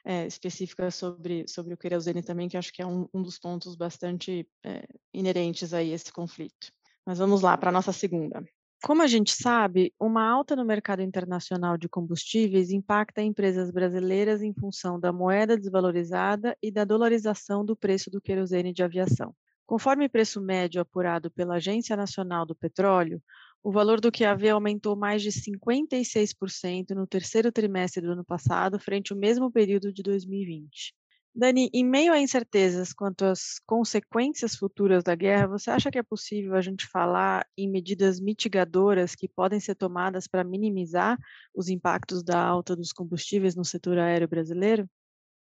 é, 0.06 0.28
específicas 0.28 0.96
sobre, 0.96 1.48
sobre 1.48 1.74
o 1.74 1.78
querosene 1.78 2.22
também, 2.22 2.50
que 2.50 2.58
acho 2.58 2.74
que 2.74 2.82
é 2.82 2.86
um, 2.86 3.08
um 3.14 3.24
dos 3.24 3.40
pontos 3.40 3.78
bastante 3.78 4.46
é, 4.62 4.86
inerentes 5.14 5.74
a 5.74 5.82
esse 5.82 6.12
conflito. 6.12 6.68
Mas 7.06 7.18
vamos 7.18 7.42
lá 7.42 7.58
para 7.58 7.70
a 7.70 7.74
nossa 7.74 7.92
segunda. 7.92 8.44
Como 8.84 9.02
a 9.02 9.08
gente 9.08 9.34
sabe, 9.34 9.94
uma 9.98 10.30
alta 10.30 10.58
no 10.58 10.66
mercado 10.66 11.02
internacional 11.02 11.78
de 11.78 11.88
combustíveis 11.88 12.70
impacta 12.70 13.22
empresas 13.22 13.72
brasileiras 13.72 14.42
em 14.42 14.54
função 14.54 15.00
da 15.00 15.14
moeda 15.14 15.58
desvalorizada 15.58 16.58
e 16.62 16.70
da 16.70 16.84
dolarização 16.84 17.64
do 17.64 17.78
preço 17.78 18.12
do 18.12 18.20
querosene 18.20 18.74
de 18.74 18.84
aviação. 18.84 19.34
Conforme 19.66 20.10
preço 20.10 20.42
médio 20.42 20.82
apurado 20.82 21.32
pela 21.32 21.56
Agência 21.56 21.96
Nacional 21.96 22.46
do 22.46 22.54
Petróleo, 22.54 23.22
o 23.64 23.72
valor 23.72 24.02
do 24.02 24.12
QAV 24.12 24.50
aumentou 24.50 24.98
mais 24.98 25.22
de 25.22 25.32
56% 25.32 26.90
no 26.90 27.08
terceiro 27.08 27.54
trimestre 27.54 28.02
do 28.02 28.12
ano 28.12 28.26
passado, 28.26 28.78
frente 28.78 29.14
ao 29.14 29.18
mesmo 29.18 29.50
período 29.50 29.94
de 29.94 30.04
2020. 30.04 30.94
Dani, 31.36 31.68
em 31.74 31.84
meio 31.84 32.14
a 32.14 32.20
incertezas 32.20 32.94
quanto 32.94 33.26
às 33.26 33.60
consequências 33.66 34.56
futuras 34.56 35.04
da 35.04 35.16
guerra, 35.16 35.48
você 35.48 35.72
acha 35.72 35.90
que 35.90 35.98
é 35.98 36.04
possível 36.04 36.56
a 36.56 36.62
gente 36.62 36.86
falar 36.86 37.44
em 37.58 37.68
medidas 37.68 38.20
mitigadoras 38.20 39.16
que 39.16 39.28
podem 39.28 39.60
ser 39.60 39.74
tomadas 39.74 40.28
para 40.28 40.44
minimizar 40.44 41.18
os 41.56 41.70
impactos 41.70 42.24
da 42.24 42.40
alta 42.40 42.76
dos 42.76 42.94
combustíveis 42.94 43.56
no 43.56 43.66
setor 43.66 43.98
aéreo 43.98 44.28
brasileiro? 44.28 44.88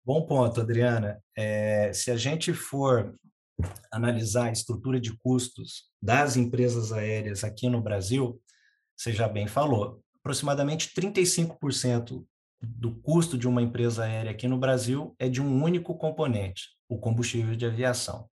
Bom 0.06 0.26
ponto, 0.26 0.60
Adriana. 0.60 1.22
É, 1.38 1.94
se 1.94 2.12
a 2.12 2.18
gente 2.18 2.54
for 2.54 3.16
analisar 3.90 4.50
a 4.50 4.52
estrutura 4.52 5.00
de 5.00 5.18
custos 5.18 5.86
das 6.02 6.36
empresas 6.36 6.92
aéreas 6.92 7.46
aqui 7.46 7.70
no 7.70 7.82
Brasil, 7.82 8.42
você 8.96 9.14
já 9.14 9.28
bem 9.28 9.48
falou, 9.48 10.02
aproximadamente 10.20 10.94
35% 10.94 12.26
do 12.62 12.96
custo 13.02 13.38
de 13.38 13.48
uma 13.48 13.62
empresa 13.62 14.04
aérea 14.04 14.32
aqui 14.32 14.48
no 14.48 14.58
Brasil 14.58 15.16
é 15.20 15.30
de 15.30 15.42
um 15.42 15.64
único 15.64 15.96
componente, 15.96 16.70
o 16.90 16.98
combustível 16.98 17.56
de 17.56 17.66
aviação. 17.66 18.28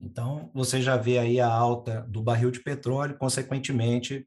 Então, 0.00 0.50
você 0.54 0.80
já 0.80 0.96
vê 0.96 1.18
aí 1.18 1.40
a 1.40 1.50
alta 1.50 2.02
do 2.02 2.22
barril 2.22 2.50
de 2.50 2.60
petróleo, 2.60 3.16
consequentemente, 3.18 4.26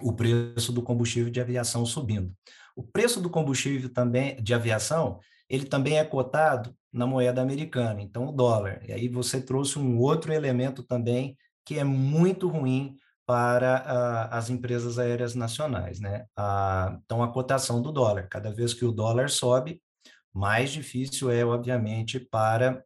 o 0.00 0.12
preço 0.12 0.72
do 0.72 0.82
combustível 0.82 1.30
de 1.30 1.40
aviação 1.40 1.84
subindo. 1.86 2.32
O 2.74 2.82
preço 2.82 3.20
do 3.20 3.30
combustível 3.30 3.92
também 3.92 4.42
de 4.42 4.52
aviação, 4.52 5.20
ele 5.48 5.66
também 5.66 5.98
é 5.98 6.04
cotado 6.04 6.74
na 6.92 7.06
moeda 7.06 7.42
americana, 7.42 8.00
então 8.00 8.26
o 8.26 8.32
dólar. 8.32 8.80
E 8.88 8.92
aí 8.92 9.08
você 9.08 9.40
trouxe 9.40 9.78
um 9.78 9.98
outro 9.98 10.32
elemento 10.32 10.82
também 10.82 11.36
que 11.64 11.78
é 11.78 11.84
muito 11.84 12.48
ruim 12.48 12.96
para 13.26 13.82
uh, 13.82 14.34
as 14.34 14.50
empresas 14.50 14.98
aéreas 14.98 15.34
nacionais, 15.34 16.00
né? 16.00 16.26
Uh, 16.38 17.00
então, 17.04 17.22
a 17.22 17.32
cotação 17.32 17.80
do 17.80 17.92
dólar, 17.92 18.28
cada 18.28 18.52
vez 18.52 18.74
que 18.74 18.84
o 18.84 18.92
dólar 18.92 19.30
sobe, 19.30 19.80
mais 20.32 20.70
difícil 20.70 21.30
é, 21.30 21.44
obviamente, 21.44 22.18
para 22.18 22.84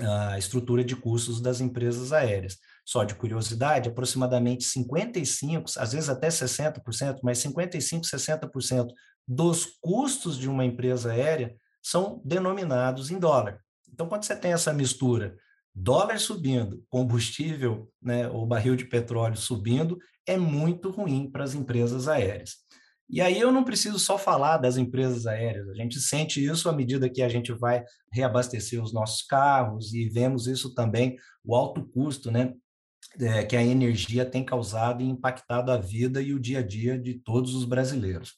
a 0.00 0.38
estrutura 0.38 0.84
de 0.84 0.94
custos 0.94 1.40
das 1.40 1.60
empresas 1.60 2.12
aéreas. 2.12 2.58
Só 2.84 3.04
de 3.04 3.14
curiosidade, 3.14 3.88
aproximadamente 3.88 4.64
55%, 4.64 5.76
às 5.76 5.92
vezes 5.92 6.08
até 6.08 6.28
60%, 6.28 7.18
mas 7.22 7.38
55%, 7.38 8.02
60% 8.02 8.88
dos 9.26 9.66
custos 9.80 10.38
de 10.38 10.48
uma 10.48 10.64
empresa 10.64 11.12
aérea 11.12 11.54
são 11.82 12.22
denominados 12.24 13.10
em 13.10 13.18
dólar. 13.18 13.60
Então, 13.92 14.08
quando 14.08 14.24
você 14.24 14.36
tem 14.36 14.52
essa 14.52 14.72
mistura 14.72 15.36
dólar 15.74 16.18
subindo, 16.18 16.84
combustível, 16.88 17.90
né, 18.02 18.28
o 18.28 18.44
barril 18.46 18.76
de 18.76 18.84
petróleo 18.84 19.36
subindo, 19.36 19.98
é 20.26 20.36
muito 20.36 20.90
ruim 20.90 21.30
para 21.30 21.44
as 21.44 21.54
empresas 21.54 22.08
aéreas. 22.08 22.56
E 23.10 23.22
aí 23.22 23.40
eu 23.40 23.50
não 23.50 23.64
preciso 23.64 23.98
só 23.98 24.18
falar 24.18 24.58
das 24.58 24.76
empresas 24.76 25.26
aéreas, 25.26 25.68
a 25.70 25.74
gente 25.74 25.98
sente 25.98 26.44
isso 26.44 26.68
à 26.68 26.72
medida 26.72 27.08
que 27.08 27.22
a 27.22 27.28
gente 27.28 27.52
vai 27.52 27.82
reabastecer 28.12 28.82
os 28.82 28.92
nossos 28.92 29.22
carros 29.22 29.94
e 29.94 30.08
vemos 30.08 30.46
isso 30.46 30.74
também, 30.74 31.16
o 31.42 31.54
alto 31.54 31.86
custo, 31.88 32.30
né, 32.30 32.52
é, 33.18 33.44
que 33.44 33.56
a 33.56 33.62
energia 33.62 34.26
tem 34.26 34.44
causado 34.44 35.02
e 35.02 35.08
impactado 35.08 35.72
a 35.72 35.78
vida 35.78 36.20
e 36.20 36.34
o 36.34 36.38
dia 36.38 36.58
a 36.58 36.62
dia 36.62 36.98
de 36.98 37.14
todos 37.14 37.54
os 37.54 37.64
brasileiros. 37.64 38.34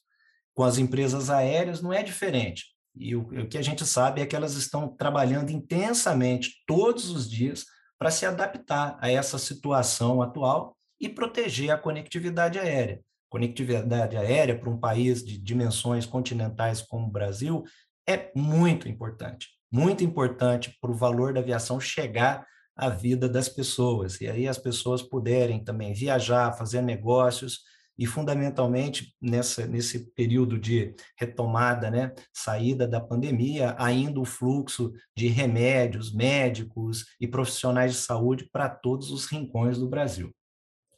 Com 0.53 0.63
as 0.63 0.77
empresas 0.77 1.29
aéreas 1.29 1.81
não 1.81 1.91
é 1.91 2.01
diferente. 2.01 2.70
E 2.95 3.15
o, 3.15 3.21
o 3.21 3.47
que 3.47 3.57
a 3.57 3.61
gente 3.61 3.85
sabe 3.85 4.21
é 4.21 4.25
que 4.25 4.35
elas 4.35 4.53
estão 4.55 4.87
trabalhando 4.87 5.49
intensamente 5.49 6.63
todos 6.67 7.09
os 7.09 7.29
dias 7.29 7.65
para 7.97 8.11
se 8.11 8.25
adaptar 8.25 8.97
a 8.99 9.11
essa 9.11 9.37
situação 9.37 10.21
atual 10.21 10.75
e 10.99 11.07
proteger 11.07 11.71
a 11.71 11.77
conectividade 11.77 12.59
aérea. 12.59 13.01
Conectividade 13.29 14.17
aérea 14.17 14.57
para 14.57 14.69
um 14.69 14.77
país 14.77 15.23
de 15.23 15.37
dimensões 15.37 16.05
continentais 16.05 16.81
como 16.81 17.07
o 17.07 17.11
Brasil 17.11 17.63
é 18.07 18.31
muito 18.35 18.89
importante, 18.89 19.47
muito 19.71 20.03
importante 20.03 20.77
para 20.81 20.91
o 20.91 20.95
valor 20.95 21.33
da 21.33 21.39
aviação 21.39 21.79
chegar 21.79 22.45
à 22.75 22.89
vida 22.89 23.29
das 23.29 23.47
pessoas. 23.47 24.19
E 24.19 24.27
aí 24.27 24.47
as 24.47 24.57
pessoas 24.57 25.01
puderem 25.01 25.63
também 25.63 25.93
viajar, 25.93 26.53
fazer 26.53 26.81
negócios 26.81 27.61
e 28.01 28.05
fundamentalmente 28.07 29.15
nessa 29.21 29.67
nesse 29.67 30.11
período 30.15 30.57
de 30.57 30.95
retomada, 31.15 31.91
né, 31.91 32.11
saída 32.33 32.87
da 32.87 32.99
pandemia, 32.99 33.75
ainda 33.77 34.19
o 34.19 34.25
fluxo 34.25 34.91
de 35.15 35.27
remédios, 35.27 36.11
médicos 36.11 37.05
e 37.19 37.27
profissionais 37.27 37.91
de 37.91 37.99
saúde 37.99 38.49
para 38.51 38.67
todos 38.67 39.11
os 39.11 39.27
rincões 39.27 39.77
do 39.77 39.87
Brasil. 39.87 40.31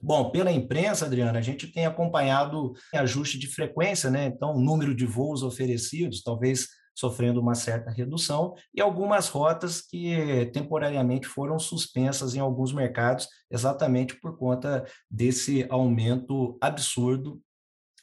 Bom, 0.02 0.32
pela 0.32 0.50
imprensa, 0.50 1.06
Adriana, 1.06 1.40
a 1.40 1.42
gente 1.42 1.68
tem 1.68 1.86
acompanhado 1.86 2.72
ajuste 2.94 3.38
de 3.38 3.48
frequência, 3.48 4.10
né? 4.10 4.28
Então, 4.28 4.56
o 4.56 4.62
número 4.62 4.96
de 4.96 5.06
voos 5.06 5.44
oferecidos, 5.44 6.24
talvez 6.24 6.70
sofrendo 6.96 7.40
uma 7.40 7.56
certa 7.56 7.92
redução, 7.92 8.56
e 8.74 8.82
algumas 8.82 9.28
rotas 9.28 9.82
que 9.82 10.50
temporariamente 10.54 11.28
foram 11.28 11.58
suspensas 11.58 12.36
em 12.36 12.40
alguns 12.40 12.74
mercados, 12.74 13.28
exatamente 13.50 14.20
por 14.20 14.38
conta 14.38 14.86
desse 15.10 15.66
aumento 15.70 16.58
absurdo 16.62 17.42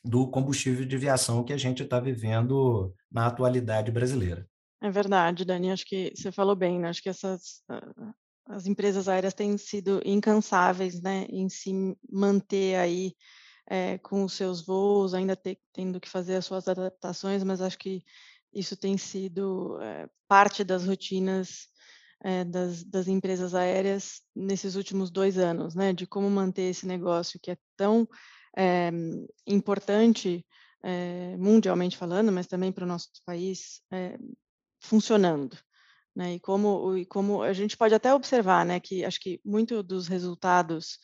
do 0.05 0.29
combustível 0.31 0.87
de 0.87 0.97
aviação 0.97 1.45
que 1.45 1.53
a 1.53 1.59
gente 1.59 1.83
está 1.83 2.01
vivendo 2.01 2.95
na 3.11 3.27
atualidade 3.27 3.91
brasileira. 3.91 4.49
É 4.83 4.91
verdade, 4.91 5.45
Dani, 5.45 5.71
acho 5.71 5.85
que 5.85 6.13
você 6.15 6.33
falou 6.33 6.57
bem, 6.57 6.79
né? 6.79 6.89
acho 6.89 7.03
que 7.03 7.11
essas 7.11 7.63
as 8.51 8.67
empresas 8.67 9.09
aéreas 9.09 9.33
têm 9.33 9.57
sido 9.57 10.03
incansáveis, 10.05 11.01
né, 11.01 11.27
em 11.31 11.49
se 11.49 11.73
manter 12.11 12.77
aí 12.77 13.15
é, 13.69 13.99
com 13.99 14.25
os 14.25 14.33
seus 14.33 14.67
voos, 14.67 15.15
ainda 15.15 15.41
tendo 15.73 16.01
que 16.01 16.09
fazer 16.09 16.35
as 16.35 16.45
suas 16.45 16.67
adaptações, 16.67 17.45
mas 17.45 17.61
acho 17.61 17.79
que 17.79 18.03
isso 18.53 18.77
tem 18.77 18.97
sido 18.97 19.81
é, 19.81 20.09
parte 20.29 20.65
das 20.65 20.85
rotinas 20.85 21.69
é, 22.23 22.45
das, 22.45 22.85
das, 22.85 23.09
empresas 23.09 23.55
aéreas 23.55 24.21
nesses 24.35 24.75
últimos 24.75 25.11
dois 25.11 25.39
anos, 25.39 25.75
né? 25.75 25.93
De 25.93 26.07
como 26.07 26.29
manter 26.29 26.71
esse 26.71 26.87
negócio 26.87 27.41
que 27.41 27.51
é 27.51 27.57
tão 27.77 28.09
é, 28.57 28.91
importante 29.47 30.45
mundialmente 31.39 31.95
falando, 31.95 32.33
mas 32.33 32.47
também 32.47 32.73
para 32.73 32.85
o 32.85 32.89
nosso 32.89 33.11
país 33.27 33.83
funcionando. 34.81 35.55
Né, 36.17 36.35
e 36.35 36.41
como, 36.41 36.97
e 36.97 37.05
como 37.05 37.43
a 37.43 37.53
gente 37.53 37.77
pode 37.77 37.95
até 37.95 38.13
observar, 38.15 38.65
né, 38.65 38.81
que 38.81 39.05
acho 39.05 39.21
que 39.21 39.41
muito 39.45 39.83
dos 39.83 40.09
resultados 40.09 40.99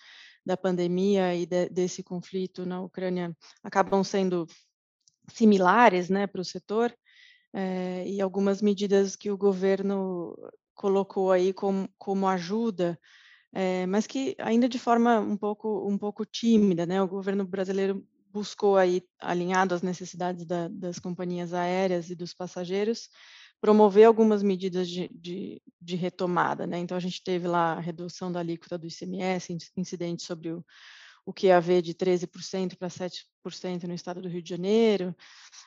da 0.44 0.56
pandemia 0.56 1.34
e 1.34 1.44
de, 1.44 1.68
desse 1.68 2.02
conflito 2.02 2.64
na 2.64 2.80
Ucrânia 2.80 3.36
acabam 3.62 4.02
sendo 4.02 4.46
similares, 5.32 6.08
né, 6.08 6.26
para 6.26 6.40
o 6.40 6.44
setor, 6.44 6.96
é, 7.56 8.06
e 8.06 8.20
algumas 8.20 8.60
medidas 8.60 9.16
que 9.16 9.30
o 9.30 9.36
governo 9.36 10.36
colocou 10.74 11.32
aí 11.32 11.54
como, 11.54 11.88
como 11.96 12.28
ajuda, 12.28 13.00
é, 13.50 13.86
mas 13.86 14.06
que 14.06 14.36
ainda 14.38 14.68
de 14.68 14.78
forma 14.78 15.18
um 15.20 15.38
pouco, 15.38 15.88
um 15.88 15.96
pouco 15.96 16.26
tímida, 16.26 16.84
né? 16.84 17.00
O 17.00 17.08
governo 17.08 17.46
brasileiro 17.46 18.06
buscou 18.30 18.76
aí, 18.76 19.02
alinhado 19.18 19.74
às 19.74 19.80
necessidades 19.80 20.44
da, 20.44 20.68
das 20.68 20.98
companhias 20.98 21.54
aéreas 21.54 22.10
e 22.10 22.14
dos 22.14 22.34
passageiros, 22.34 23.08
promover 23.58 24.04
algumas 24.04 24.42
medidas 24.42 24.86
de, 24.86 25.08
de, 25.14 25.62
de, 25.80 25.96
retomada, 25.96 26.66
né? 26.66 26.78
Então 26.78 26.94
a 26.94 27.00
gente 27.00 27.24
teve 27.24 27.48
lá 27.48 27.72
a 27.72 27.80
redução 27.80 28.30
da 28.30 28.40
alíquota 28.40 28.76
do 28.76 28.86
ICMS, 28.86 29.56
incidente 29.78 30.24
sobre 30.24 30.52
o, 30.52 30.62
o 31.26 31.32
QAV 31.32 31.82
de 31.82 31.92
13% 31.92 32.76
para 32.76 32.88
7% 32.88 33.82
no 33.82 33.92
estado 33.92 34.22
do 34.22 34.28
Rio 34.28 34.40
de 34.40 34.48
Janeiro, 34.48 35.14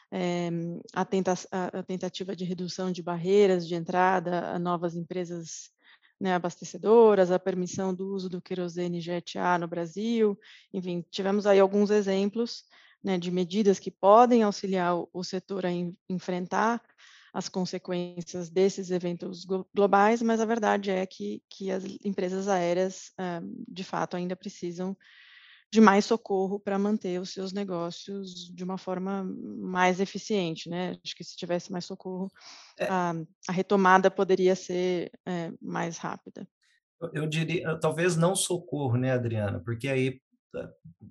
é, 0.10 0.50
a, 0.94 1.04
tenta, 1.04 1.34
a, 1.51 1.84
tentativa 1.84 2.34
de 2.34 2.46
redução 2.46 2.94
de 2.94 3.04
barreiras 3.04 3.68
de 3.68 3.75
entrada 3.75 4.51
a 4.51 4.58
novas 4.58 4.96
empresas 4.96 5.70
né, 6.18 6.34
abastecedoras, 6.34 7.30
a 7.30 7.38
permissão 7.38 7.94
do 7.94 8.08
uso 8.13 8.30
do 8.30 8.42
querosene 8.42 9.01
jet 9.01 9.38
A 9.38 9.58
no 9.58 9.68
Brasil, 9.68 10.39
enfim, 10.74 11.04
tivemos 11.12 11.46
aí 11.46 11.60
alguns 11.60 11.89
exemplos 11.89 12.63
né, 13.04 13.18
de 13.18 13.30
medidas 13.30 13.80
que 13.80 13.92
podem 13.92 14.44
auxiliar 14.44 14.96
o, 15.12 15.24
setor 15.25 15.66
a 15.66 15.70
enfrentar 16.10 16.82
as 17.34 17.50
consequências 17.50 18.50
desses 18.50 18.92
eventos 18.92 19.46
globais, 19.75 20.22
mas 20.22 20.39
a 20.39 20.46
verdade 20.46 20.89
é 20.89 21.06
que, 21.06 21.44
que 21.50 21.70
as 21.70 21.84
empresas 22.04 22.48
aéreas, 22.48 23.12
ah, 23.18 23.42
de 23.68 23.84
fato, 23.84 24.18
ainda 24.18 24.36
precisam 24.36 24.98
de 25.72 25.80
mais 25.80 26.06
socorro 26.06 26.60
para 26.60 26.80
manter 26.80 27.22
os 27.22 27.30
seus 27.30 27.54
negócios 27.54 28.50
de 28.54 28.64
uma 28.64 28.78
forma 28.78 29.24
mais 29.24 30.00
eficiente, 30.00 30.68
né? 30.68 30.98
Acho 31.04 31.16
que 31.16 31.24
se 31.24 31.38
tivesse 31.38 31.72
mais 31.72 31.86
socorro, 31.86 32.32
é. 32.78 32.88
a, 32.88 33.14
a, 33.48 33.52
retomada 33.52 34.10
poderia 34.10 34.56
ser 34.56 35.12
é, 35.28 35.52
mais 35.62 35.98
rápida. 35.98 36.48
Eu 37.14 37.28
diria, 37.28 37.78
talvez 37.80 38.16
não 38.16 38.36
socorro, 38.36 38.98
né, 38.98 39.12
Adriana? 39.12 39.62
Porque 39.64 39.88
aí 39.88 40.20
ah, 40.56 40.70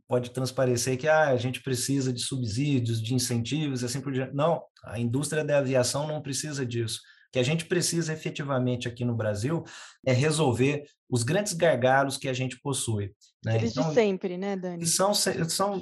pode 0.09 0.31
transparecer 0.31 0.99
que 0.99 1.09
ah, 1.09 1.29
a 1.29 1.37
gente 1.37 1.63
precisa 1.63 2.13
de 2.13 2.21
subsídios, 2.21 3.01
de 3.01 3.15
incentivos, 3.15 3.85
assim 3.85 4.01
por 4.01 4.13
diante. 4.13 4.35
Não, 4.35 4.63
a 4.85 4.99
indústria 4.99 5.45
da 5.45 5.59
aviação 5.59 6.07
não 6.07 6.21
precisa 6.21 6.67
disso. 6.67 7.01
Que 7.33 7.39
a 7.39 7.43
gente 7.43 7.67
precisa 7.67 8.13
efetivamente 8.13 8.89
aqui 8.89 9.05
no 9.05 9.15
Brasil 9.15 9.65
é 10.07 10.13
resolver 10.13 10.85
os 11.11 11.23
grandes 11.23 11.53
gargalos 11.53 12.17
que 12.17 12.29
a 12.29 12.33
gente 12.33 12.61
possui. 12.61 13.13
Né? 13.45 13.57
Eles 13.57 13.73
então, 13.73 13.89
de 13.89 13.95
sempre, 13.95 14.37
né, 14.37 14.57
Dani? 14.57 14.87
São, 14.87 15.15
são 15.15 15.81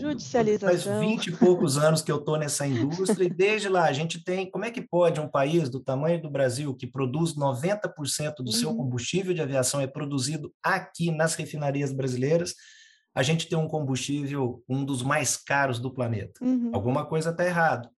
faz 0.61 0.85
20 0.85 1.27
e 1.27 1.37
poucos 1.37 1.77
anos 1.77 2.03
que 2.03 2.13
eu 2.13 2.19
estou 2.19 2.39
nessa 2.39 2.67
indústria 2.67 3.25
e 3.25 3.31
desde 3.31 3.69
lá 3.69 3.85
a 3.85 3.93
gente 3.93 4.23
tem, 4.23 4.51
como 4.51 4.65
é 4.65 4.71
que 4.71 4.81
pode 4.81 5.21
um 5.21 5.29
país 5.29 5.69
do 5.69 5.81
tamanho 5.81 6.21
do 6.21 6.31
Brasil, 6.31 6.75
que 6.75 6.87
produz 6.87 7.35
90% 7.35 8.37
do 8.39 8.47
uhum. 8.47 8.53
seu 8.53 8.77
combustível 8.77 9.35
de 9.35 9.43
aviação 9.43 9.81
é 9.81 9.87
produzido 9.87 10.53
aqui 10.63 11.11
nas 11.11 11.35
refinarias 11.35 11.93
brasileiras, 11.93 12.55
a 13.15 13.23
gente 13.23 13.49
ter 13.49 13.57
um 13.57 13.67
combustível 13.67 14.63
um 14.69 14.85
dos 14.85 15.03
mais 15.03 15.37
caros 15.37 15.79
do 15.79 15.93
planeta. 15.93 16.45
Uhum. 16.45 16.71
Alguma 16.75 17.07
coisa 17.07 17.31
está 17.31 17.45
errado. 17.47 17.89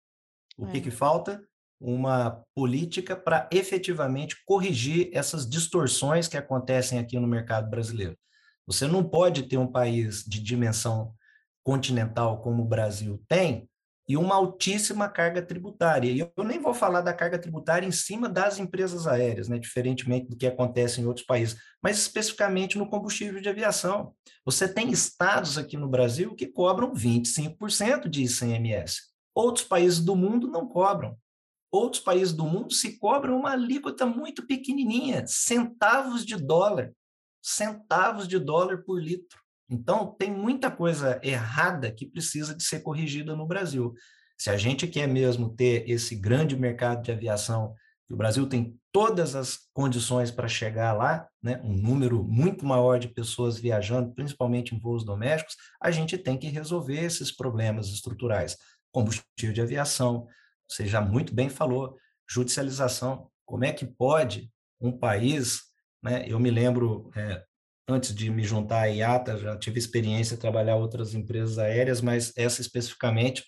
O 0.56 0.66
é. 0.66 0.70
que, 0.70 0.80
que 0.82 0.90
falta? 0.90 1.42
Uma 1.80 2.42
política 2.54 3.16
para 3.16 3.48
efetivamente 3.52 4.36
corrigir 4.44 5.10
essas 5.12 5.48
distorções 5.48 6.26
que 6.26 6.36
acontecem 6.36 6.98
aqui 6.98 7.18
no 7.18 7.26
mercado 7.26 7.70
brasileiro. 7.70 8.16
Você 8.66 8.86
não 8.86 9.02
pode 9.02 9.44
ter 9.44 9.56
um 9.56 9.70
país 9.70 10.24
de 10.24 10.42
dimensão 10.42 11.14
continental 11.64 12.40
como 12.42 12.62
o 12.62 12.68
Brasil 12.68 13.22
tem 13.28 13.68
e 14.08 14.16
uma 14.16 14.36
altíssima 14.36 15.06
carga 15.06 15.42
tributária. 15.42 16.10
E 16.10 16.20
eu 16.20 16.44
nem 16.44 16.58
vou 16.58 16.72
falar 16.72 17.02
da 17.02 17.12
carga 17.12 17.38
tributária 17.38 17.86
em 17.86 17.92
cima 17.92 18.26
das 18.26 18.58
empresas 18.58 19.06
aéreas, 19.06 19.48
né, 19.48 19.58
diferentemente 19.58 20.28
do 20.28 20.36
que 20.36 20.46
acontece 20.46 21.00
em 21.00 21.04
outros 21.04 21.26
países, 21.26 21.58
mas 21.82 21.98
especificamente 21.98 22.78
no 22.78 22.88
combustível 22.88 23.40
de 23.40 23.50
aviação. 23.50 24.14
Você 24.46 24.66
tem 24.66 24.90
estados 24.90 25.58
aqui 25.58 25.76
no 25.76 25.88
Brasil 25.88 26.34
que 26.34 26.46
cobram 26.46 26.94
25% 26.94 28.08
de 28.08 28.24
ICMS. 28.24 29.02
Outros 29.34 29.66
países 29.66 30.00
do 30.00 30.16
mundo 30.16 30.48
não 30.48 30.66
cobram. 30.66 31.16
Outros 31.70 32.02
países 32.02 32.32
do 32.32 32.44
mundo 32.44 32.72
se 32.72 32.98
cobram 32.98 33.38
uma 33.38 33.52
alíquota 33.52 34.06
muito 34.06 34.46
pequenininha, 34.46 35.24
centavos 35.26 36.24
de 36.24 36.36
dólar, 36.36 36.92
centavos 37.42 38.26
de 38.26 38.38
dólar 38.38 38.82
por 38.84 39.02
litro. 39.02 39.38
Então, 39.70 40.16
tem 40.18 40.30
muita 40.30 40.70
coisa 40.70 41.20
errada 41.22 41.92
que 41.92 42.06
precisa 42.06 42.54
de 42.54 42.62
ser 42.62 42.80
corrigida 42.80 43.36
no 43.36 43.46
Brasil. 43.46 43.92
Se 44.38 44.48
a 44.48 44.56
gente 44.56 44.86
quer 44.86 45.06
mesmo 45.06 45.54
ter 45.54 45.88
esse 45.90 46.16
grande 46.16 46.56
mercado 46.56 47.02
de 47.02 47.12
aviação, 47.12 47.74
o 48.10 48.16
Brasil 48.16 48.48
tem 48.48 48.78
todas 48.90 49.36
as 49.36 49.58
condições 49.74 50.30
para 50.30 50.48
chegar 50.48 50.94
lá, 50.94 51.28
né, 51.42 51.60
um 51.62 51.74
número 51.74 52.24
muito 52.24 52.64
maior 52.64 52.98
de 52.98 53.08
pessoas 53.08 53.58
viajando, 53.58 54.14
principalmente 54.14 54.74
em 54.74 54.78
voos 54.78 55.04
domésticos, 55.04 55.56
a 55.80 55.90
gente 55.90 56.16
tem 56.16 56.38
que 56.38 56.48
resolver 56.48 57.04
esses 57.04 57.30
problemas 57.30 57.88
estruturais. 57.88 58.56
Combustível 58.90 59.52
de 59.52 59.60
aviação, 59.60 60.26
você 60.68 60.86
já 60.86 61.00
muito 61.00 61.34
bem 61.34 61.48
falou, 61.48 61.96
judicialização. 62.28 63.30
Como 63.44 63.64
é 63.64 63.72
que 63.72 63.86
pode 63.86 64.50
um 64.80 64.92
país, 64.92 65.62
né, 66.02 66.24
eu 66.28 66.38
me 66.38 66.50
lembro, 66.50 67.10
é, 67.16 67.42
antes 67.88 68.14
de 68.14 68.30
me 68.30 68.44
juntar 68.44 68.82
à 68.82 68.86
IATA, 68.86 69.38
já 69.38 69.56
tive 69.56 69.78
experiência 69.78 70.36
de 70.36 70.40
trabalhar 70.40 70.76
outras 70.76 71.14
empresas 71.14 71.58
aéreas, 71.58 72.00
mas 72.00 72.32
essa 72.36 72.60
especificamente, 72.60 73.44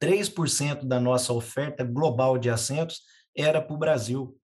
3% 0.00 0.84
da 0.84 1.00
nossa 1.00 1.32
oferta 1.32 1.82
global 1.82 2.38
de 2.38 2.50
assentos 2.50 3.00
era 3.36 3.60
para 3.60 3.74
o 3.74 3.78
Brasil. 3.78 4.38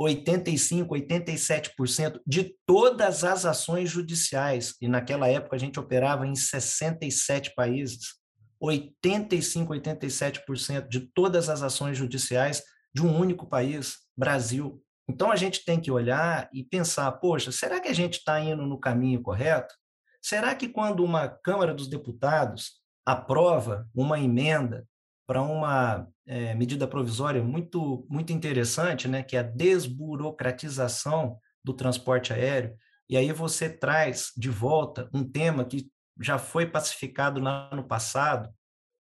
85, 0.00 0.94
87% 0.94 2.20
de 2.24 2.54
todas 2.64 3.24
as 3.24 3.44
ações 3.44 3.90
judiciais, 3.90 4.76
e 4.80 4.86
naquela 4.86 5.28
época 5.28 5.56
a 5.56 5.58
gente 5.58 5.80
operava 5.80 6.24
em 6.24 6.36
67 6.36 7.52
países, 7.54 8.17
85, 8.60 9.72
87% 9.72 10.88
de 10.88 11.00
todas 11.00 11.48
as 11.48 11.62
ações 11.62 11.96
judiciais 11.96 12.62
de 12.94 13.02
um 13.02 13.16
único 13.16 13.46
país, 13.46 13.98
Brasil. 14.16 14.82
Então 15.08 15.30
a 15.30 15.36
gente 15.36 15.64
tem 15.64 15.80
que 15.80 15.90
olhar 15.90 16.48
e 16.52 16.64
pensar: 16.64 17.10
poxa, 17.12 17.52
será 17.52 17.80
que 17.80 17.88
a 17.88 17.94
gente 17.94 18.18
está 18.18 18.40
indo 18.40 18.66
no 18.66 18.78
caminho 18.78 19.22
correto? 19.22 19.74
Será 20.22 20.54
que 20.54 20.68
quando 20.68 21.04
uma 21.04 21.28
Câmara 21.28 21.72
dos 21.72 21.88
Deputados 21.88 22.82
aprova 23.06 23.88
uma 23.94 24.18
emenda 24.20 24.86
para 25.26 25.40
uma 25.42 26.06
é, 26.26 26.54
medida 26.54 26.86
provisória 26.86 27.42
muito, 27.42 28.06
muito 28.08 28.32
interessante, 28.32 29.06
né, 29.06 29.22
que 29.22 29.36
é 29.36 29.40
a 29.40 29.42
desburocratização 29.42 31.38
do 31.62 31.74
transporte 31.74 32.32
aéreo, 32.32 32.74
e 33.08 33.16
aí 33.16 33.32
você 33.32 33.68
traz 33.68 34.32
de 34.36 34.50
volta 34.50 35.08
um 35.12 35.24
tema 35.24 35.64
que 35.64 35.90
já 36.20 36.38
foi 36.38 36.66
pacificado 36.66 37.40
lá 37.40 37.70
no 37.74 37.84
passado, 37.84 38.52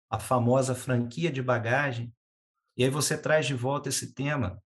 a 0.09 0.19
famosa 0.19 0.75
franquia 0.75 1.31
de 1.31 1.41
bagagem, 1.41 2.13
e 2.77 2.83
aí 2.83 2.89
você 2.89 3.17
traz 3.17 3.45
de 3.45 3.53
volta 3.53 3.89
esse 3.89 4.13
tema 4.13 4.61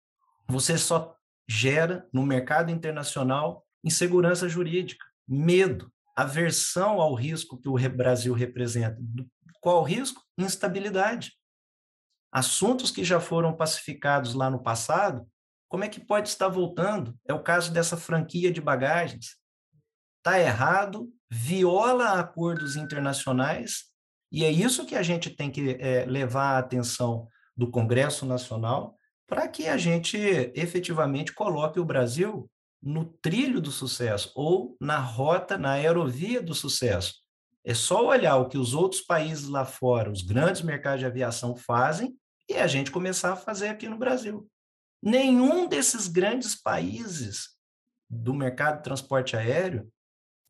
você 0.49 0.77
só 0.77 1.17
gera 1.49 2.09
no 2.13 2.25
mercado 2.25 2.71
internacional 2.71 3.67
insegurança 3.83 4.49
jurídica, 4.49 5.05
medo, 5.27 5.93
aversão 6.15 7.01
ao 7.01 7.15
risco 7.15 7.59
que 7.59 7.69
o 7.69 7.77
Brasil 7.91 8.33
representa. 8.35 8.99
Qual 9.61 9.83
risco? 9.83 10.23
Instabilidade. 10.39 11.33
Assuntos 12.31 12.91
que 12.91 13.05
já 13.05 13.19
foram 13.21 13.57
pacificados 13.57 14.35
lá 14.35 14.51
no 14.51 14.63
passado, 14.63 15.27
como 15.69 15.85
é 15.85 15.89
que 15.89 16.01
pode 16.01 16.29
estar 16.29 16.49
voltando? 16.49 17.19
É 17.27 17.33
o 17.33 17.43
caso 17.43 17.73
dessa 17.73 17.97
franquia 17.97 18.53
de 18.53 18.61
bagagens. 18.61 19.37
Está 20.19 20.39
errado, 20.39 21.11
viola 21.35 22.21
acordos 22.21 22.77
internacionais, 22.77 23.85
e 24.31 24.45
é 24.45 24.51
isso 24.51 24.85
que 24.85 24.95
a 24.95 25.03
gente 25.03 25.31
tem 25.31 25.51
que 25.51 25.79
é, 25.81 26.05
levar 26.05 26.57
a 26.57 26.59
atenção 26.59 27.27
do 27.57 27.71
Congresso 27.71 28.27
Nacional, 28.27 28.95
para 29.27 29.49
que 29.49 29.67
a 29.67 29.79
gente 29.79 30.19
efetivamente 30.55 31.33
coloque 31.33 31.81
o 31.81 31.87
Brasil 31.87 32.51
no 32.83 33.07
trilho 33.23 33.63
do 33.63 33.71
sucesso 33.71 34.31
ou 34.35 34.77
na 34.79 34.99
rota, 34.99 35.57
na 35.57 35.73
aerovia 35.73 36.43
do 36.43 36.55
sucesso. 36.55 37.15
É 37.65 37.73
só 37.73 38.07
olhar 38.07 38.37
o 38.37 38.49
que 38.49 38.59
os 38.59 38.75
outros 38.75 39.01
países 39.01 39.49
lá 39.49 39.65
fora, 39.65 40.11
os 40.11 40.21
grandes 40.21 40.61
mercados 40.61 41.01
de 41.01 41.07
aviação 41.07 41.57
fazem 41.57 42.15
e 42.47 42.57
a 42.57 42.67
gente 42.67 42.91
começar 42.91 43.33
a 43.33 43.37
fazer 43.37 43.69
aqui 43.69 43.89
no 43.89 43.97
Brasil. 43.97 44.47
Nenhum 45.03 45.67
desses 45.67 46.09
grandes 46.09 46.55
países 46.55 47.57
do 48.11 48.35
mercado 48.35 48.79
de 48.79 48.83
transporte 48.83 49.35
aéreo, 49.35 49.91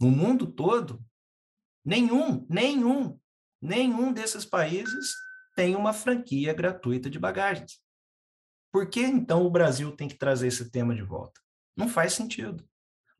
no 0.02 0.10
mundo 0.10 0.48
todo, 0.48 1.00
nenhum, 1.84 2.44
nenhum, 2.50 3.16
nenhum 3.60 4.12
desses 4.12 4.44
países 4.44 5.14
tem 5.54 5.76
uma 5.76 5.92
franquia 5.92 6.52
gratuita 6.52 7.08
de 7.08 7.20
bagagens. 7.20 7.80
Por 8.72 8.90
que 8.90 9.00
então 9.00 9.46
o 9.46 9.50
Brasil 9.50 9.92
tem 9.92 10.08
que 10.08 10.16
trazer 10.18 10.48
esse 10.48 10.70
tema 10.72 10.92
de 10.92 11.02
volta? 11.02 11.40
Não 11.76 11.88
faz 11.88 12.14
sentido. 12.14 12.64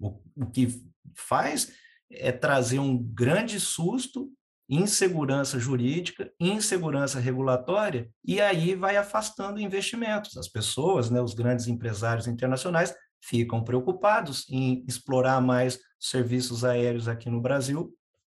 O, 0.01 0.21
o 0.35 0.51
que 0.51 0.83
faz 1.15 1.73
é 2.11 2.33
trazer 2.33 2.81
um 2.81 3.01
grande 3.01 3.61
susto, 3.61 4.33
insegurança 4.69 5.61
jurídica, 5.61 6.33
insegurança 6.41 7.21
regulatória, 7.21 8.11
e 8.25 8.41
aí 8.41 8.75
vai 8.75 8.97
afastando 8.97 9.61
investimentos. 9.61 10.37
As 10.37 10.49
pessoas, 10.49 11.11
né, 11.11 11.21
os 11.21 11.35
grandes 11.35 11.69
empresários 11.69 12.27
internacionais, 12.27 12.93
ficam 13.23 13.63
preocupados 13.63 14.45
em 14.51 14.85
explorar 14.87 15.41
mais 15.41 15.79
serviços 15.99 16.65
aéreos 16.65 17.07
aqui 17.07 17.31
no 17.31 17.41
Brasil, 17.41 17.95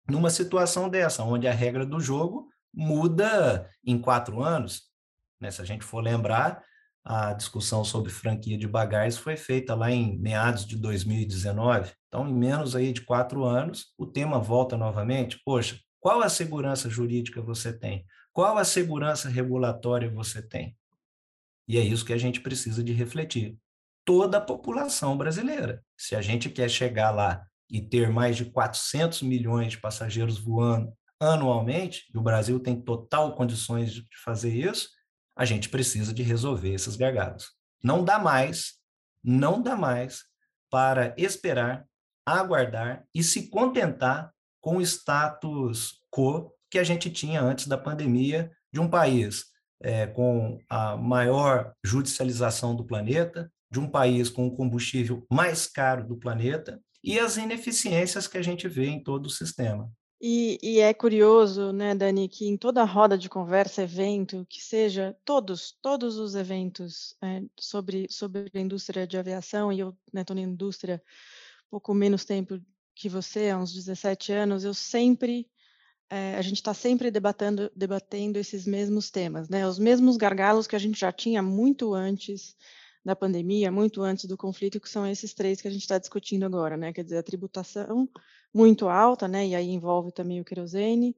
numa 0.08 0.30
situação 0.30 0.88
dessa, 0.88 1.24
onde 1.24 1.48
a 1.48 1.54
regra 1.54 1.86
do 1.86 2.00
jogo 2.00 2.48
muda 2.74 3.70
em 3.84 4.00
quatro 4.00 4.44
anos. 4.44 4.84
Né? 5.42 5.50
Se 5.50 5.62
a 5.62 5.66
gente 5.66 5.84
for 5.84 6.04
lembrar, 6.04 6.64
a 7.04 7.34
discussão 7.34 7.84
sobre 7.84 8.12
franquia 8.12 8.58
de 8.58 8.68
bagagens 8.68 9.18
foi 9.18 9.36
feita 9.36 9.74
lá 9.74 9.92
em 9.92 10.18
meados 10.20 10.66
de 10.66 10.76
2019. 10.76 11.92
Então, 12.08 12.28
em 12.28 12.34
menos 12.34 12.76
aí 12.76 12.92
de 12.94 13.02
quatro 13.02 13.44
anos, 13.44 13.94
o 13.98 14.06
tema 14.06 14.40
volta 14.40 14.78
novamente. 14.78 15.42
Poxa, 15.44 15.80
qual 16.00 16.22
a 16.22 16.30
segurança 16.30 16.90
jurídica 16.90 17.42
você 17.42 17.74
tem? 17.74 18.06
Qual 18.32 18.58
a 18.58 18.66
segurança 18.66 19.30
regulatória 19.30 20.10
você 20.10 20.42
tem? 20.42 20.78
E 21.68 21.78
é 21.78 21.82
isso 21.82 22.06
que 22.06 22.14
a 22.14 22.18
gente 22.18 22.42
precisa 22.42 22.84
de 22.84 22.94
refletir. 22.94 23.58
Toda 24.06 24.38
a 24.38 24.42
população 24.42 25.18
brasileira. 25.18 25.84
Se 25.98 26.16
a 26.16 26.22
gente 26.22 26.50
quer 26.50 26.70
chegar 26.70 27.12
lá 27.12 27.46
e 27.70 27.82
ter 27.82 28.10
mais 28.10 28.38
de 28.38 28.46
400 28.46 29.24
milhões 29.24 29.72
de 29.72 29.80
passageiros 29.80 30.38
voando 30.38 30.94
anualmente, 31.20 32.04
e 32.14 32.18
o 32.18 32.22
Brasil 32.22 32.60
tem 32.60 32.80
total 32.80 33.36
condições 33.36 33.94
de 33.94 34.06
fazer 34.24 34.54
isso, 34.54 34.90
a 35.36 35.44
gente 35.44 35.70
precisa 35.70 36.14
de 36.14 36.24
resolver 36.24 36.74
esses 36.74 36.96
gargalos. 36.96 37.52
Não 37.84 38.04
dá 38.04 38.20
mais, 38.20 38.76
não 39.24 39.62
dá 39.62 39.76
mais 39.76 40.24
para 40.70 41.14
esperar, 41.18 41.86
aguardar 42.26 43.06
e 43.14 43.24
se 43.24 43.50
contentar 43.50 44.32
com 44.62 44.78
o 44.78 44.82
status 44.82 46.02
quo 46.10 46.52
que 46.70 46.80
a 46.80 46.84
gente 46.84 47.10
tinha 47.10 47.42
antes 47.42 47.68
da 47.68 47.78
pandemia 47.78 48.52
de 48.72 48.80
um 48.80 48.90
país 48.90 49.46
é, 49.82 50.08
com 50.08 50.60
a 50.70 50.98
maior 50.98 51.74
judicialização 51.84 52.76
do 52.76 52.86
planeta, 52.86 53.52
de 53.76 53.80
um 53.82 53.90
país 53.90 54.30
com 54.30 54.48
o 54.48 54.56
combustível 54.56 55.26
mais 55.30 55.68
caro 55.68 56.08
do 56.08 56.16
planeta 56.16 56.82
e 57.04 57.20
as 57.20 57.36
ineficiências 57.36 58.26
que 58.26 58.38
a 58.38 58.42
gente 58.42 58.70
vê 58.70 58.88
em 58.88 59.04
todo 59.04 59.26
o 59.26 59.30
sistema. 59.30 59.92
E, 60.22 60.58
e, 60.64 60.80
é 60.80 60.94
curioso, 60.94 61.74
né, 61.74 61.94
Dani, 61.94 62.30
que 62.30 62.48
em 62.48 62.56
toda 62.56 62.86
roda 62.86 63.18
de 63.18 63.28
conversa, 63.28 63.84
evento, 63.84 64.48
que 64.50 64.64
seja, 64.64 65.16
todos, 65.26 65.78
todos 65.82 66.18
os 66.18 66.36
eventos 66.36 67.18
é, 67.22 67.44
sobre, 67.60 68.08
sobre 68.10 68.50
a 68.54 68.60
indústria 68.60 69.06
de 69.06 69.18
aviação, 69.18 69.74
e 69.74 69.82
eu 69.82 69.90
estou 70.16 70.34
né, 70.34 70.42
na 70.42 70.50
indústria 70.50 71.04
pouco 71.70 71.94
menos 71.94 72.24
tempo 72.24 72.62
que 72.96 73.10
você, 73.10 73.50
há 73.50 73.58
uns 73.58 73.74
17 73.74 74.32
anos, 74.32 74.64
eu 74.64 74.74
sempre, 74.74 75.50
é, 76.10 76.38
a 76.38 76.42
gente 76.42 76.56
está 76.56 76.74
sempre 76.74 77.12
debatendo, 77.12 77.70
debatendo 77.76 78.40
esses 78.40 78.66
mesmos 78.66 79.12
temas, 79.12 79.50
né, 79.50 79.68
os 79.68 79.78
mesmos 79.78 80.16
gargalos 80.16 80.66
que 80.66 80.78
a 80.78 80.80
gente 80.80 80.98
já 80.98 81.12
tinha 81.12 81.42
muito 81.42 81.94
antes 81.94 82.56
da 83.06 83.16
pandemia, 83.16 83.72
muito 83.72 84.02
antes 84.02 84.26
do 84.26 84.36
conflito, 84.36 84.82
que 84.82 84.90
são 84.90 85.06
esses 85.06 85.32
três 85.32 85.62
que 85.62 85.68
a 85.68 85.72
gente 85.72 85.84
está 85.84 86.00
discutindo 86.00 86.44
agora, 86.44 86.76
né? 86.76 86.92
Quer 86.92 87.04
dizer, 87.04 87.18
a 87.20 87.24
tributação 87.24 88.10
muito 88.52 88.90
alta, 88.90 89.28
né? 89.28 89.46
E 89.46 89.54
aí 89.54 89.70
envolve 89.70 90.12
também 90.12 90.42
o 90.42 90.46
querosene, 90.46 91.16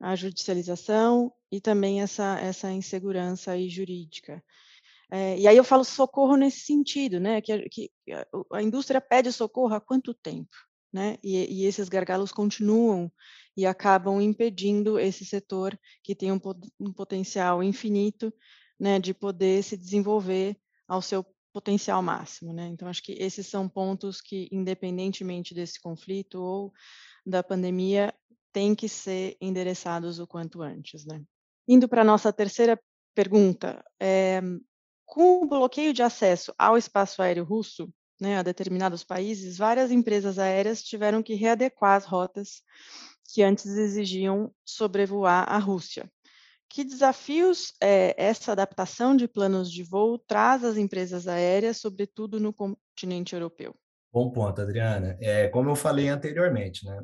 a 0.00 0.16
judicialização 0.16 1.32
e 1.50 1.60
também 1.60 2.02
essa, 2.02 2.40
essa 2.40 2.72
insegurança 2.72 3.52
aí 3.52 3.68
jurídica. 3.68 4.42
É, 5.10 5.38
e 5.38 5.46
aí 5.46 5.56
eu 5.56 5.62
falo 5.62 5.84
socorro 5.84 6.36
nesse 6.36 6.60
sentido, 6.60 7.20
né? 7.20 7.40
Que, 7.40 7.68
que 7.68 7.90
a 8.52 8.60
indústria 8.60 9.00
pede 9.00 9.32
socorro 9.32 9.74
há 9.74 9.80
quanto 9.80 10.12
tempo, 10.12 10.50
né? 10.92 11.18
E, 11.22 11.62
e 11.62 11.66
esses 11.66 11.88
gargalos 11.88 12.32
continuam 12.32 13.10
e 13.56 13.64
acabam 13.64 14.20
impedindo 14.20 14.98
esse 14.98 15.24
setor 15.24 15.78
que 16.02 16.16
tem 16.16 16.32
um, 16.32 16.40
um 16.80 16.92
potencial 16.92 17.62
infinito, 17.62 18.32
né? 18.78 18.98
De 18.98 19.14
poder 19.14 19.62
se 19.62 19.76
desenvolver 19.76 20.56
ao 20.88 21.02
seu 21.02 21.24
potencial 21.52 22.02
máximo, 22.02 22.52
né? 22.52 22.66
Então 22.68 22.88
acho 22.88 23.02
que 23.02 23.12
esses 23.12 23.46
são 23.46 23.68
pontos 23.68 24.20
que, 24.20 24.48
independentemente 24.50 25.54
desse 25.54 25.80
conflito 25.80 26.40
ou 26.40 26.72
da 27.26 27.42
pandemia, 27.42 28.14
têm 28.52 28.74
que 28.74 28.88
ser 28.88 29.36
endereçados 29.40 30.18
o 30.18 30.26
quanto 30.26 30.62
antes, 30.62 31.04
né? 31.04 31.22
Indo 31.66 31.88
para 31.88 32.04
nossa 32.04 32.32
terceira 32.32 32.80
pergunta, 33.14 33.84
é, 34.00 34.40
com 35.04 35.42
o 35.42 35.46
bloqueio 35.46 35.92
de 35.92 36.02
acesso 36.02 36.54
ao 36.56 36.76
espaço 36.76 37.20
aéreo 37.20 37.44
russo, 37.44 37.92
né, 38.20 38.38
a 38.38 38.42
determinados 38.42 39.04
países, 39.04 39.56
várias 39.56 39.90
empresas 39.90 40.38
aéreas 40.38 40.82
tiveram 40.82 41.22
que 41.22 41.34
readequar 41.34 41.96
as 41.96 42.04
rotas 42.04 42.62
que 43.32 43.42
antes 43.42 43.66
exigiam 43.66 44.52
sobrevoar 44.64 45.50
a 45.50 45.58
Rússia. 45.58 46.10
Que 46.70 46.84
desafios 46.84 47.72
é, 47.80 48.14
essa 48.22 48.52
adaptação 48.52 49.16
de 49.16 49.26
planos 49.26 49.72
de 49.72 49.82
voo 49.82 50.18
traz 50.18 50.62
às 50.64 50.76
empresas 50.76 51.26
aéreas, 51.26 51.78
sobretudo 51.78 52.38
no 52.38 52.52
continente 52.52 53.34
europeu? 53.34 53.74
Bom 54.12 54.30
ponto, 54.30 54.60
Adriana. 54.60 55.16
É, 55.20 55.48
como 55.48 55.70
eu 55.70 55.76
falei 55.76 56.08
anteriormente, 56.08 56.84
né, 56.84 57.00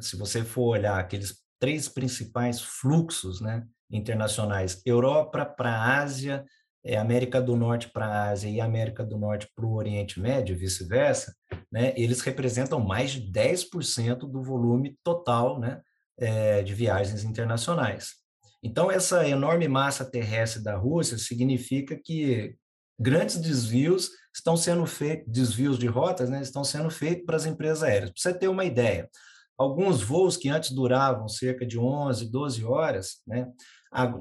se 0.00 0.16
você 0.16 0.44
for 0.44 0.68
olhar 0.68 0.98
aqueles 0.98 1.42
três 1.58 1.88
principais 1.88 2.60
fluxos 2.60 3.40
né, 3.40 3.64
internacionais, 3.90 4.82
Europa 4.84 5.46
para 5.46 5.70
a 5.70 5.98
Ásia, 6.00 6.44
é, 6.84 6.96
América 6.96 7.40
do 7.40 7.56
Norte 7.56 7.88
para 7.88 8.06
a 8.06 8.30
Ásia 8.30 8.48
e 8.48 8.60
América 8.60 9.04
do 9.04 9.18
Norte 9.18 9.48
para 9.54 9.64
o 9.64 9.74
Oriente 9.74 10.20
Médio, 10.20 10.56
vice-versa, 10.56 11.34
né, 11.72 11.94
eles 11.96 12.20
representam 12.20 12.80
mais 12.80 13.12
de 13.12 13.22
10% 13.32 14.18
do 14.30 14.42
volume 14.42 14.98
total 15.02 15.58
né, 15.58 15.80
é, 16.18 16.62
de 16.62 16.74
viagens 16.74 17.24
internacionais. 17.24 18.25
Então, 18.62 18.90
essa 18.90 19.28
enorme 19.28 19.68
massa 19.68 20.04
terrestre 20.04 20.62
da 20.62 20.76
Rússia 20.76 21.18
significa 21.18 21.96
que 21.96 22.56
grandes 22.98 23.36
desvios 23.36 24.10
estão 24.34 24.56
sendo 24.56 24.86
feitos, 24.86 25.32
desvios 25.32 25.78
de 25.78 25.86
rotas, 25.86 26.28
né, 26.28 26.40
estão 26.40 26.64
sendo 26.64 26.90
feitos 26.90 27.24
para 27.24 27.36
as 27.36 27.46
empresas 27.46 27.82
aéreas. 27.82 28.10
Para 28.10 28.20
você 28.20 28.34
ter 28.34 28.48
uma 28.48 28.64
ideia, 28.64 29.08
alguns 29.56 30.02
voos 30.02 30.36
que 30.36 30.48
antes 30.48 30.70
duravam 30.70 31.28
cerca 31.28 31.66
de 31.66 31.78
11, 31.78 32.30
12 32.30 32.64
horas, 32.64 33.22
né, 33.26 33.48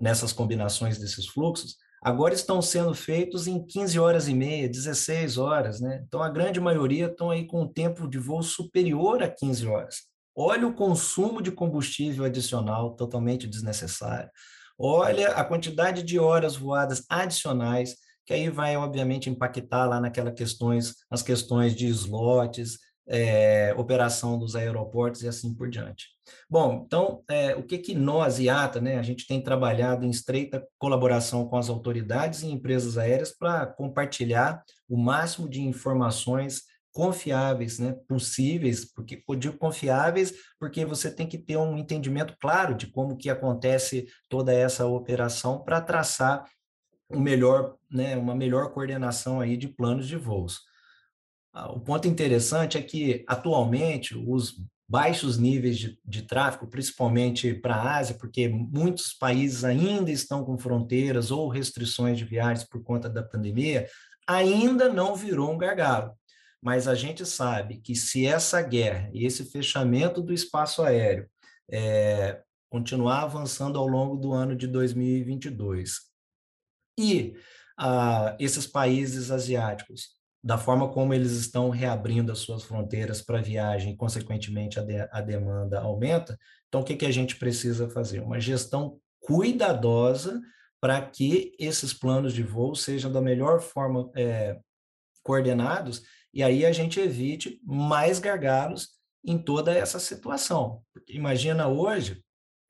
nessas 0.01 0.31
combinações 0.31 0.97
desses 0.97 1.27
fluxos, 1.27 1.77
agora 2.01 2.33
estão 2.33 2.61
sendo 2.61 2.93
feitos 2.93 3.47
em 3.47 3.65
15 3.65 3.99
horas 3.99 4.27
e 4.27 4.33
meia, 4.33 4.69
16 4.69 5.37
horas, 5.37 5.81
né? 5.81 6.03
Então 6.07 6.21
a 6.21 6.29
grande 6.29 6.61
maioria 6.61 7.07
estão 7.07 7.29
aí 7.31 7.45
com 7.45 7.63
um 7.63 7.67
tempo 7.67 8.07
de 8.07 8.19
voo 8.19 8.43
superior 8.43 9.23
a 9.23 9.29
15 9.29 9.67
horas. 9.67 10.14
Olha 10.35 10.67
o 10.67 10.73
consumo 10.73 11.41
de 11.41 11.51
combustível 11.51 12.25
adicional 12.25 12.95
totalmente 12.95 13.47
desnecessário. 13.47 14.29
Olha 14.77 15.29
a 15.29 15.43
quantidade 15.45 16.03
de 16.03 16.19
horas 16.19 16.57
voadas 16.57 17.05
adicionais, 17.09 17.95
que 18.25 18.33
aí 18.33 18.49
vai, 18.49 18.75
obviamente, 18.75 19.29
impactar 19.29 19.85
lá 19.85 20.01
naquelas 20.01 20.33
questões, 20.33 20.95
as 21.09 21.21
questões 21.21 21.73
de 21.73 21.87
slots, 21.87 22.77
é, 23.07 23.73
operação 23.77 24.37
dos 24.37 24.55
aeroportos 24.55 25.21
e 25.21 25.27
assim 25.27 25.53
por 25.53 25.69
diante. 25.69 26.07
Bom, 26.49 26.83
então, 26.85 27.23
é, 27.29 27.55
o 27.55 27.63
que, 27.63 27.77
que 27.77 27.93
nós, 27.93 28.39
IATA, 28.39 28.81
né, 28.81 28.97
a 28.97 29.03
gente 29.03 29.27
tem 29.27 29.41
trabalhado 29.41 30.05
em 30.05 30.09
estreita 30.09 30.65
colaboração 30.77 31.47
com 31.47 31.55
as 31.55 31.69
autoridades 31.69 32.41
e 32.41 32.47
empresas 32.47 32.97
aéreas 32.97 33.31
para 33.31 33.67
compartilhar 33.67 34.63
o 34.89 34.97
máximo 34.97 35.47
de 35.47 35.61
informações 35.61 36.63
confiáveis, 36.95 37.77
né, 37.77 37.93
possíveis, 38.07 38.85
porque 38.85 39.21
eu 39.27 39.35
digo 39.35 39.57
confiáveis, 39.57 40.33
porque 40.57 40.85
você 40.85 41.11
tem 41.11 41.27
que 41.27 41.37
ter 41.37 41.57
um 41.57 41.77
entendimento 41.77 42.33
claro 42.39 42.73
de 42.73 42.87
como 42.87 43.17
que 43.17 43.29
acontece 43.29 44.07
toda 44.29 44.53
essa 44.53 44.85
operação 44.85 45.61
para 45.61 45.81
traçar 45.81 46.45
melhor, 47.11 47.75
né, 47.91 48.15
uma 48.15 48.33
melhor 48.33 48.71
coordenação 48.71 49.41
aí 49.41 49.57
de 49.57 49.67
planos 49.67 50.07
de 50.07 50.15
voos. 50.15 50.61
Ah, 51.53 51.69
o 51.69 51.81
ponto 51.81 52.07
interessante 52.07 52.77
é 52.77 52.81
que 52.81 53.25
atualmente 53.27 54.17
os 54.17 54.55
baixos 54.87 55.37
níveis 55.37 55.77
de, 55.77 55.99
de 56.05 56.21
tráfego, 56.21 56.65
principalmente 56.65 57.53
para 57.55 57.75
a 57.75 57.97
Ásia, 57.97 58.15
porque 58.17 58.47
muitos 58.47 59.11
países 59.13 59.65
ainda 59.65 60.11
estão 60.11 60.45
com 60.45 60.57
fronteiras 60.57 61.29
ou 61.29 61.49
restrições 61.49 62.17
de 62.17 62.23
viagens 62.23 62.65
por 62.65 62.81
conta 62.81 63.09
da 63.09 63.21
pandemia, 63.21 63.85
ainda 64.25 64.87
não 64.87 65.13
virou 65.13 65.51
um 65.51 65.57
gargalo 65.57 66.15
mas 66.65 66.87
a 66.87 66.95
gente 66.95 67.23
sabe 67.27 67.77
que 67.77 67.93
se 67.93 68.25
essa 68.25 68.59
guerra 68.59 69.11
e 69.13 69.23
esse 69.23 69.45
fechamento 69.45 70.19
do 70.19 70.33
espaço 70.33 70.81
aéreo 70.81 71.29
é, 71.71 72.41
continuar 72.71 73.21
avançando 73.21 73.77
ao 73.77 73.85
longo 73.85 74.15
do 74.17 74.33
ano 74.33 74.55
de 74.55 74.65
2022 74.65 75.99
e 76.97 77.35
ah, 77.77 78.35
esses 78.39 78.65
países 78.65 79.29
asiáticos, 79.29 80.15
da 80.43 80.57
forma 80.57 80.91
como 80.91 81.13
eles 81.13 81.33
estão 81.33 81.69
reabrindo 81.69 82.31
as 82.31 82.39
suas 82.39 82.63
fronteiras 82.63 83.21
para 83.21 83.43
viagem 83.43 83.93
e, 83.93 83.95
consequentemente, 83.95 84.79
a, 84.79 84.83
de, 84.83 85.07
a 85.11 85.21
demanda 85.21 85.79
aumenta, 85.79 86.35
então 86.67 86.81
o 86.81 86.83
que, 86.83 86.95
que 86.95 87.05
a 87.05 87.11
gente 87.11 87.35
precisa 87.35 87.91
fazer? 87.91 88.21
Uma 88.21 88.39
gestão 88.39 88.99
cuidadosa 89.19 90.41
para 90.81 90.99
que 90.99 91.55
esses 91.59 91.93
planos 91.93 92.33
de 92.33 92.41
voo 92.41 92.73
sejam 92.73 93.11
da 93.11 93.21
melhor 93.21 93.61
forma 93.61 94.09
é, 94.15 94.59
coordenados 95.21 96.01
e 96.35 96.43
aí 96.43 96.65
a 96.65 96.71
gente 96.73 96.99
evite 96.99 97.61
mais 97.63 98.19
gargalos 98.19 98.89
em 99.23 99.37
toda 99.37 99.73
essa 99.73 99.99
situação. 99.99 100.83
Imagina 101.07 101.69
hoje, 101.69 102.21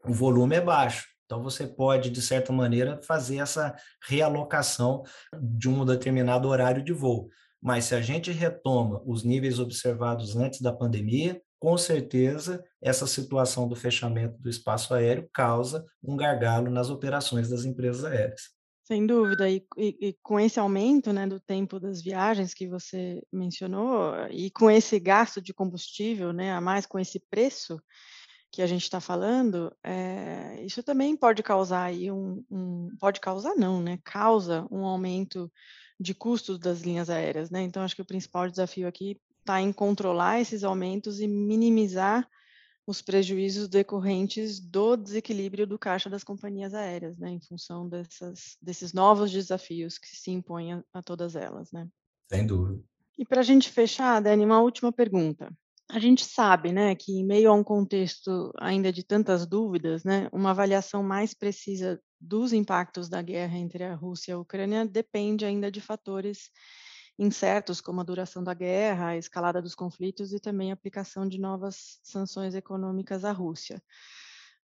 o 0.06 0.14
volume 0.14 0.56
é 0.56 0.62
baixo, 0.62 1.08
então 1.26 1.42
você 1.42 1.66
pode, 1.66 2.12
de 2.12 2.22
certa 2.22 2.54
maneira, 2.54 3.02
fazer 3.02 3.38
essa 3.38 3.76
realocação 4.08 5.04
de 5.42 5.68
um 5.68 5.84
determinado 5.84 6.48
horário 6.48 6.84
de 6.84 6.94
voo. 6.94 7.28
Mas 7.60 7.86
se 7.86 7.96
a 7.96 8.02
gente 8.02 8.32
retoma 8.32 9.02
os 9.04 9.24
níveis 9.24 9.58
observados 9.58 10.36
antes 10.38 10.62
da 10.62 10.72
pandemia, 10.72 11.42
com 11.60 11.76
certeza 11.76 12.64
essa 12.80 13.08
situação 13.08 13.68
do 13.68 13.76
fechamento 13.76 14.38
do 14.38 14.48
espaço 14.48 14.94
aéreo 14.94 15.28
causa 15.34 15.84
um 16.04 16.16
gargalo 16.16 16.70
nas 16.70 16.92
operações 16.92 17.50
das 17.50 17.66
empresas 17.66 18.06
aéreas. 18.06 18.55
Sem 18.86 19.08
dúvida, 19.08 19.50
e, 19.50 19.66
e, 19.76 19.98
e, 20.00 20.14
com 20.22 20.40
esse 20.40 20.60
aumento 20.60 21.12
né, 21.12 21.26
do 21.26 21.40
tempo 21.40 21.80
das 21.80 22.04
viagens 22.04 22.54
que 22.54 22.68
você 22.68 23.20
mencionou, 23.34 24.14
e 24.30 24.52
com 24.52 24.70
esse 24.70 25.00
gasto 25.00 25.42
de 25.42 25.56
combustível, 25.56 26.32
né, 26.32 26.54
a 26.54 26.62
mais 26.62 26.86
com 26.86 27.00
esse 27.00 27.20
preço 27.20 27.82
que 28.52 28.62
a 28.62 28.68
gente 28.68 28.84
está 28.84 29.02
falando, 29.02 29.76
é, 29.84 30.64
isso 30.64 30.84
também 30.84 31.18
pode 31.18 31.42
causar 31.42 31.86
aí 31.86 32.12
um, 32.12 32.46
um, 32.50 32.90
pode 33.00 33.20
causar 33.20 33.56
não, 33.56 33.82
né, 33.82 33.98
causa 34.04 34.68
um 34.70 34.86
aumento 34.86 35.52
de 36.00 36.14
custos 36.14 36.60
das 36.60 36.82
linhas 36.82 37.10
aéreas, 37.10 37.50
né, 37.50 37.64
então 37.64 37.82
acho 37.82 37.96
que 37.96 38.04
o 38.04 38.08
principal 38.08 38.48
desafio 38.48 38.88
aqui 38.88 39.20
está 39.40 39.60
em 39.60 39.74
controlar 39.74 40.40
esses 40.40 40.64
aumentos 40.64 41.20
e 41.20 41.28
minimizar 41.28 42.30
os 42.88 43.02
prejuízos 43.02 43.68
decorrentes 43.68 44.60
do 44.60 44.96
desequilíbrio 44.96 45.66
do 45.66 45.80
caixa 45.80 46.10
das 46.10 46.24
companhias 46.24 46.74
aéreas, 46.74 47.18
né, 47.18 47.32
em 47.32 47.42
função 47.42 47.90
dessas, 47.90 48.58
desses 48.62 48.94
novos 48.94 49.32
desafios 49.32 49.98
que 49.98 50.08
se 50.08 50.32
impõem 50.32 50.74
a, 50.74 50.84
a 50.94 51.02
todas 51.02 51.36
elas, 51.36 51.72
né? 51.72 51.88
Sem 52.30 52.46
dúvida. 52.46 52.84
E 53.18 53.26
para 53.26 53.42
a 53.42 53.44
gente 53.44 53.70
fechar, 53.70 54.22
Dani, 54.22 54.46
uma 54.46 54.62
última 54.62 54.92
pergunta. 54.92 55.52
A 55.90 56.00
gente 56.00 56.26
sabe, 56.26 56.72
né, 56.72 56.96
que 56.96 57.12
em 57.12 57.24
meio 57.24 57.50
a 57.50 57.54
um 57.54 57.64
contexto 57.64 58.52
ainda 58.60 58.92
de 58.92 59.04
tantas 59.04 59.46
dúvidas, 59.46 60.04
né, 60.04 60.28
uma 60.32 60.50
avaliação 60.50 61.04
mais 61.04 61.34
precisa 61.34 62.02
dos 62.20 62.54
impactos 62.54 63.08
da 63.08 63.22
guerra 63.22 63.58
entre 63.58 63.84
a 63.84 63.94
Rússia 63.94 64.32
e 64.32 64.34
a 64.34 64.40
Ucrânia 64.40 64.86
depende 64.86 65.46
ainda 65.46 65.72
de 65.72 65.80
fatores 65.80 66.50
incertos, 67.18 67.80
como 67.80 68.02
a 68.02 68.04
duração 68.04 68.44
da 68.44 68.54
guerra, 68.54 69.10
a 69.10 69.18
escalada 69.18 69.62
dos 69.62 69.76
conflitos 69.76 70.34
e 70.34 70.40
também 70.40 70.72
a 70.72 70.74
aplicação 70.74 71.28
de 71.28 71.40
novas 71.40 72.00
sanções 72.04 72.54
econômicas 72.54 73.24
à 73.24 73.32
Rússia. 73.32 73.82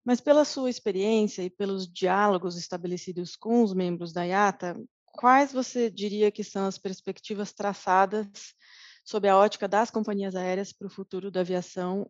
Mas 0.03 0.19
pela 0.19 0.43
sua 0.43 0.69
experiência 0.69 1.43
e 1.43 1.49
pelos 1.49 1.91
diálogos 1.91 2.57
estabelecidos 2.57 3.35
com 3.35 3.63
os 3.63 3.73
membros 3.73 4.11
da 4.11 4.23
IATA, 4.23 4.75
quais 5.05 5.53
você 5.53 5.89
diria 5.89 6.31
que 6.31 6.43
são 6.43 6.65
as 6.65 6.77
perspectivas 6.77 7.53
traçadas 7.53 8.53
sob 9.05 9.27
a 9.27 9.37
ótica 9.37 9.67
das 9.67 9.91
companhias 9.91 10.35
aéreas 10.35 10.73
para 10.73 10.87
o 10.87 10.89
futuro 10.89 11.29
da 11.29 11.41
aviação 11.41 12.09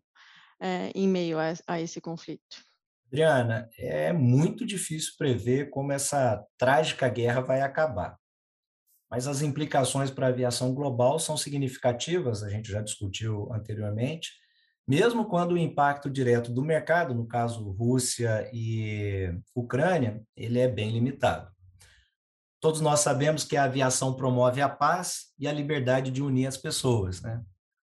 é, 0.59 0.91
em 0.95 1.07
meio 1.07 1.37
a, 1.37 1.53
a 1.67 1.81
esse 1.81 1.99
conflito? 1.99 2.63
Adriana, 3.07 3.69
é 3.77 4.13
muito 4.13 4.65
difícil 4.65 5.13
prever 5.17 5.69
como 5.69 5.91
essa 5.91 6.41
trágica 6.57 7.09
guerra 7.09 7.41
vai 7.41 7.61
acabar. 7.61 8.20
Mas 9.11 9.27
as 9.27 9.41
implicações 9.41 10.09
para 10.09 10.27
a 10.27 10.29
aviação 10.29 10.73
global 10.73 11.19
são 11.19 11.35
significativas, 11.35 12.43
a 12.43 12.49
gente 12.49 12.71
já 12.71 12.81
discutiu 12.81 13.51
anteriormente, 13.53 14.31
mesmo 14.87 15.25
quando 15.25 15.51
o 15.51 15.57
impacto 15.57 16.09
direto 16.09 16.51
do 16.51 16.63
mercado, 16.63 17.13
no 17.13 17.27
caso 17.27 17.69
Rússia 17.71 18.49
e 18.53 19.29
Ucrânia, 19.53 20.23
ele 20.35 20.59
é 20.59 20.67
bem 20.67 20.91
limitado. 20.91 21.51
Todos 22.61 22.79
nós 22.79 23.01
sabemos 23.01 23.43
que 23.43 23.57
a 23.57 23.63
aviação 23.63 24.13
promove 24.13 24.61
a 24.61 24.69
paz 24.69 25.33
e 25.37 25.47
a 25.47 25.53
liberdade 25.53 26.09
de 26.09 26.21
unir 26.21 26.47
as 26.47 26.57
pessoas. 26.57 27.21
Né? 27.21 27.41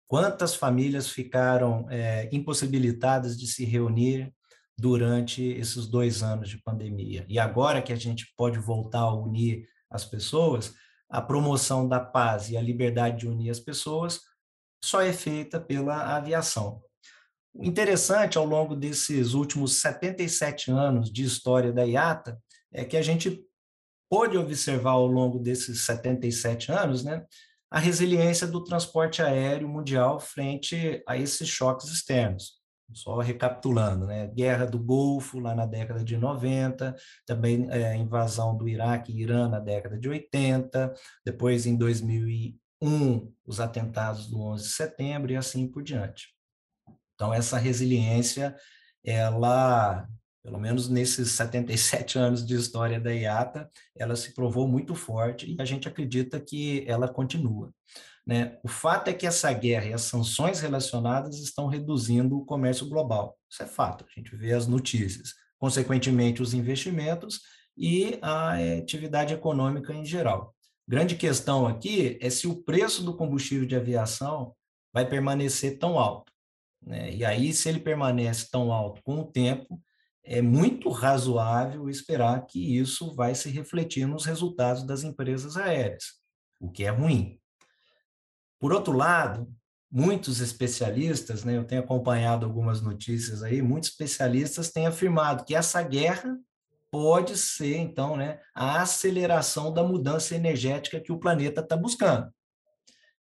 Quantas 0.07 0.55
famílias 0.55 1.09
ficaram 1.09 1.87
é, 1.89 2.29
impossibilitadas 2.31 3.37
de 3.37 3.47
se 3.47 3.65
reunir 3.65 4.33
durante 4.77 5.43
esses 5.43 5.87
dois 5.87 6.23
anos 6.23 6.49
de 6.49 6.61
pandemia? 6.61 7.25
E 7.27 7.37
agora 7.39 7.81
que 7.81 7.91
a 7.91 7.97
gente 7.97 8.33
pode 8.37 8.59
voltar 8.59 9.01
a 9.01 9.13
unir 9.13 9.67
as 9.89 10.05
pessoas, 10.05 10.75
a 11.09 11.21
promoção 11.21 11.87
da 11.87 11.99
paz 11.99 12.49
e 12.49 12.57
a 12.57 12.61
liberdade 12.61 13.19
de 13.19 13.27
unir 13.27 13.49
as 13.49 13.59
pessoas 13.59 14.21
só 14.83 15.01
é 15.01 15.13
feita 15.13 15.59
pela 15.59 16.15
aviação. 16.15 16.81
O 17.53 17.63
interessante 17.65 18.37
ao 18.37 18.45
longo 18.45 18.75
desses 18.75 19.33
últimos 19.33 19.81
77 19.81 20.69
anos 20.71 21.11
de 21.11 21.23
história 21.23 21.73
da 21.73 21.83
IATA 21.83 22.39
é 22.71 22.85
que 22.85 22.95
a 22.95 23.01
gente 23.01 23.43
pôde 24.09 24.37
observar 24.37 24.91
ao 24.91 25.07
longo 25.07 25.39
desses 25.39 25.85
77 25.85 26.71
anos, 26.71 27.03
né, 27.03 27.25
a 27.69 27.79
resiliência 27.79 28.47
do 28.47 28.63
transporte 28.63 29.21
aéreo 29.21 29.67
mundial 29.67 30.19
frente 30.19 31.03
a 31.05 31.17
esses 31.17 31.49
choques 31.49 31.89
externos. 31.89 32.56
Só 32.93 33.19
recapitulando, 33.19 34.05
né? 34.07 34.27
Guerra 34.27 34.65
do 34.65 34.79
Golfo, 34.79 35.39
lá 35.39 35.53
na 35.53 35.65
década 35.65 36.03
de 36.03 36.17
90, 36.17 36.95
também 37.25 37.67
é, 37.69 37.95
invasão 37.95 38.57
do 38.57 38.67
Iraque 38.67 39.11
e 39.11 39.21
Irã 39.21 39.49
na 39.49 39.59
década 39.59 39.97
de 39.99 40.07
80, 40.07 40.93
depois 41.25 41.65
em 41.65 41.75
2001, 41.75 43.33
os 43.45 43.59
atentados 43.59 44.27
do 44.27 44.41
11 44.41 44.63
de 44.63 44.69
setembro 44.69 45.31
e 45.31 45.35
assim 45.35 45.67
por 45.67 45.83
diante. 45.83 46.29
Então, 47.15 47.33
essa 47.33 47.57
resiliência, 47.57 48.55
ela 49.03 50.07
pelo 50.47 50.59
menos 50.59 50.87
nesses 50.87 51.31
77 51.31 52.17
anos 52.17 52.45
de 52.45 52.55
história 52.55 53.01
da 53.01 53.13
IATA, 53.13 53.69
ela 53.93 54.15
se 54.15 54.33
provou 54.33 54.65
muito 54.65 54.95
forte 54.95 55.45
e 55.45 55.61
a 55.61 55.65
gente 55.65 55.89
acredita 55.89 56.39
que 56.39 56.85
ela 56.87 57.05
continua. 57.09 57.69
Né? 58.27 58.59
O 58.61 58.67
fato 58.67 59.07
é 59.07 59.13
que 59.13 59.25
essa 59.25 59.53
guerra 59.53 59.85
e 59.85 59.93
as 59.93 60.01
sanções 60.01 60.59
relacionadas 60.59 61.39
estão 61.39 61.67
reduzindo 61.67 62.37
o 62.37 62.45
comércio 62.45 62.89
global. 62.89 63.37
Isso 63.49 63.63
é 63.63 63.65
fato, 63.65 64.05
a 64.05 64.19
gente 64.19 64.35
vê 64.35 64.51
as 64.51 64.67
notícias. 64.67 65.33
Consequentemente, 65.57 66.41
os 66.41 66.53
investimentos 66.53 67.39
e 67.77 68.19
a 68.21 68.55
atividade 68.77 69.33
econômica 69.33 69.93
em 69.93 70.03
geral. 70.03 70.53
Grande 70.85 71.15
questão 71.15 71.65
aqui 71.65 72.17
é 72.21 72.29
se 72.29 72.47
o 72.47 72.63
preço 72.63 73.01
do 73.01 73.15
combustível 73.15 73.65
de 73.65 73.77
aviação 73.77 74.53
vai 74.93 75.07
permanecer 75.07 75.79
tão 75.79 75.97
alto. 75.97 76.31
Né? 76.85 77.13
E 77.13 77.23
aí, 77.23 77.53
se 77.53 77.69
ele 77.69 77.79
permanece 77.79 78.49
tão 78.51 78.73
alto 78.73 79.01
com 79.03 79.21
o 79.21 79.31
tempo, 79.31 79.81
é 80.21 80.41
muito 80.41 80.89
razoável 80.89 81.89
esperar 81.89 82.45
que 82.45 82.77
isso 82.77 83.15
vai 83.15 83.33
se 83.33 83.49
refletir 83.49 84.05
nos 84.05 84.25
resultados 84.25 84.83
das 84.83 85.03
empresas 85.03 85.55
aéreas, 85.55 86.03
o 86.59 86.69
que 86.69 86.83
é 86.83 86.89
ruim. 86.89 87.39
Por 88.59 88.73
outro 88.73 88.93
lado, 88.93 89.47
muitos 89.91 90.41
especialistas, 90.41 91.43
né, 91.43 91.57
eu 91.57 91.63
tenho 91.63 91.81
acompanhado 91.81 92.45
algumas 92.45 92.81
notícias 92.81 93.43
aí, 93.43 93.61
muitos 93.61 93.89
especialistas 93.89 94.71
têm 94.71 94.87
afirmado 94.87 95.45
que 95.45 95.55
essa 95.55 95.81
guerra 95.83 96.37
pode 96.91 97.37
ser, 97.37 97.77
então, 97.77 98.15
né, 98.17 98.39
a 98.55 98.81
aceleração 98.81 99.73
da 99.73 99.83
mudança 99.83 100.35
energética 100.35 100.99
que 100.99 101.11
o 101.11 101.19
planeta 101.19 101.61
está 101.61 101.75
buscando. 101.75 102.31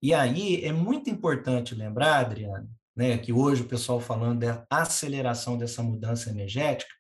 E 0.00 0.12
aí 0.12 0.64
é 0.64 0.72
muito 0.72 1.08
importante 1.08 1.74
lembrar, 1.74 2.18
Adriano, 2.18 2.68
né, 2.94 3.16
que 3.18 3.32
hoje 3.32 3.62
o 3.62 3.68
pessoal 3.68 4.00
falando 4.00 4.40
da 4.40 4.66
aceleração 4.68 5.56
dessa 5.56 5.82
mudança 5.82 6.28
energética, 6.28 6.92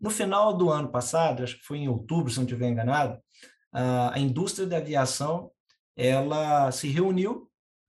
no 0.00 0.10
final 0.10 0.56
do 0.56 0.70
ano 0.70 0.90
passado, 0.90 1.42
acho 1.42 1.56
que 1.58 1.64
foi 1.64 1.78
em 1.78 1.88
outubro, 1.88 2.30
se 2.30 2.36
não 2.36 2.44
estiver 2.44 2.68
enganado, 2.68 3.18
a 3.72 4.18
indústria 4.18 4.66
da 4.66 4.76
aviação 4.76 5.50
ela 5.96 6.70
se 6.70 6.88
reuniu 6.88 7.47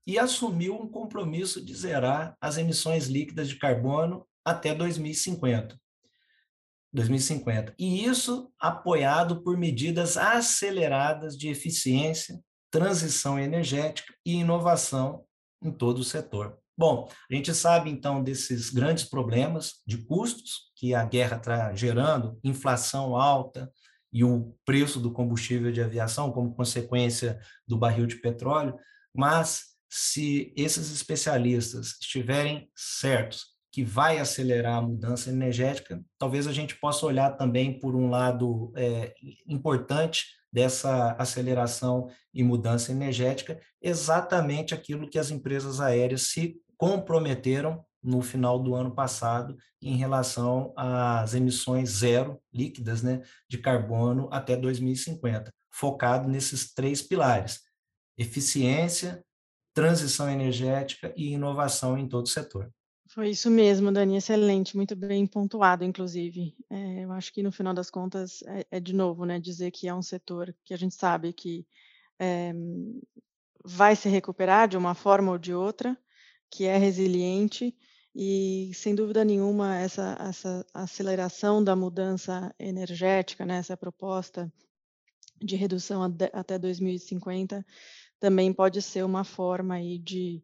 e 0.10 0.18
assumiu 0.18 0.74
um 0.74 0.90
compromisso 0.90 1.64
de 1.64 1.72
zerar 1.72 2.36
as 2.42 2.58
emissões 2.58 3.06
líquidas 3.06 3.48
de 3.48 3.58
carbono 3.58 4.28
até 4.44 4.74
2050. 4.74 5.80
2050. 6.92 7.76
E 7.78 8.04
isso 8.06 8.52
apoiado 8.60 9.44
por 9.44 9.56
medidas 9.56 10.18
aceleradas 10.18 11.38
de 11.38 11.48
eficiência, 11.48 12.42
transição 12.72 13.38
energética 13.38 14.12
e 14.26 14.38
inovação 14.38 15.24
em 15.62 15.72
todo 15.72 16.00
o 16.00 16.04
setor. 16.04 16.58
Bom, 16.76 17.08
a 17.30 17.36
gente 17.36 17.54
sabe 17.54 17.92
então 17.92 18.24
desses 18.24 18.72
grandes 18.72 19.04
problemas 19.04 19.76
de 19.86 20.00
custos 20.06 20.72
que 20.76 20.96
a 20.96 21.06
guerra 21.06 21.38
está 21.38 21.76
gerando, 21.76 22.40
inflação 22.44 23.16
alta 23.16 23.72
e 24.12 24.24
o 24.24 24.58
preço 24.66 25.00
do 25.00 25.12
combustível 25.12 25.72
de 25.72 25.84
aviação 25.84 26.32
como 26.32 26.56
consequência 26.56 27.40
do 27.68 27.78
barril 27.78 28.08
de 28.08 28.16
petróleo, 28.16 28.76
mas 29.14 29.78
se 29.90 30.54
esses 30.56 30.92
especialistas 30.92 31.98
estiverem 32.00 32.70
certos 32.76 33.58
que 33.72 33.84
vai 33.84 34.20
acelerar 34.20 34.78
a 34.78 34.82
mudança 34.82 35.30
energética, 35.30 36.04
talvez 36.18 36.48
a 36.48 36.54
gente 36.54 36.76
possa 36.76 37.06
olhar 37.06 37.32
também 37.32 37.80
por 37.80 37.96
um 37.96 38.10
lado 38.10 38.72
é, 38.76 39.14
importante 39.48 40.26
dessa 40.52 41.12
aceleração 41.14 42.10
e 42.34 42.44
mudança 42.44 42.92
energética, 42.92 43.60
exatamente 43.82 44.74
aquilo 44.74 45.10
que 45.10 45.20
as 45.20 45.30
empresas 45.30 45.80
aéreas 45.80 46.24
se 46.30 46.60
comprometeram 46.78 47.84
no 48.02 48.22
final 48.22 48.58
do 48.60 48.74
ano 48.74 48.94
passado 48.96 49.56
em 49.82 49.96
relação 49.96 50.74
às 50.76 51.34
emissões 51.34 51.90
zero 51.90 52.42
líquidas 52.54 53.04
né, 53.04 53.22
de 53.48 53.58
carbono 53.58 54.30
até 54.32 54.56
2050, 54.56 55.54
focado 55.70 56.28
nesses 56.28 56.74
três 56.74 57.02
pilares: 57.02 57.62
eficiência, 58.18 59.24
transição 59.74 60.30
energética 60.30 61.14
e 61.16 61.34
inovação 61.34 61.98
em 61.98 62.08
todo 62.08 62.26
o 62.26 62.30
setor. 62.30 62.72
Foi 63.08 63.30
isso 63.30 63.50
mesmo, 63.50 63.92
Dani, 63.92 64.18
excelente, 64.18 64.76
muito 64.76 64.96
bem 64.96 65.26
pontuado, 65.26 65.84
inclusive. 65.84 66.56
É, 66.70 67.04
eu 67.04 67.12
acho 67.12 67.34
que 67.34 67.42
no 67.42 67.52
final 67.52 67.74
das 67.74 67.90
contas 67.90 68.44
é, 68.44 68.66
é, 68.70 68.80
de 68.80 68.94
novo, 68.94 69.26
né, 69.26 69.40
dizer 69.40 69.72
que 69.72 69.88
é 69.88 69.94
um 69.94 70.02
setor 70.02 70.56
que 70.64 70.76
a 70.76 70.78
gente 70.78 70.94
sabe 70.94 71.34
que 71.34 71.66
é, 72.20 72.54
vai 73.66 73.96
se 73.96 74.08
recuperar 74.08 74.68
de 74.68 74.78
uma 74.78 74.94
forma 74.94 75.32
ou 75.32 75.40
de 75.40 75.54
outra, 75.54 75.98
que 76.52 76.66
é 76.66 76.78
resiliente 76.78 77.76
e, 78.14 78.72
sem 78.76 78.94
dúvida 78.94 79.24
nenhuma, 79.26 79.76
essa, 79.78 80.18
essa 80.20 80.66
aceleração 80.72 81.64
da 81.64 81.76
mudança 81.76 82.54
energética, 82.60 83.46
né, 83.46 83.58
essa 83.58 83.76
proposta 83.76 84.52
de 85.42 85.56
redução 85.56 86.04
até 86.34 86.60
2050, 86.60 87.66
também 88.20 88.54
pode 88.54 88.82
ser 88.82 89.04
uma 89.04 89.24
forma 89.24 89.76
aí 89.76 89.98
de, 89.98 90.44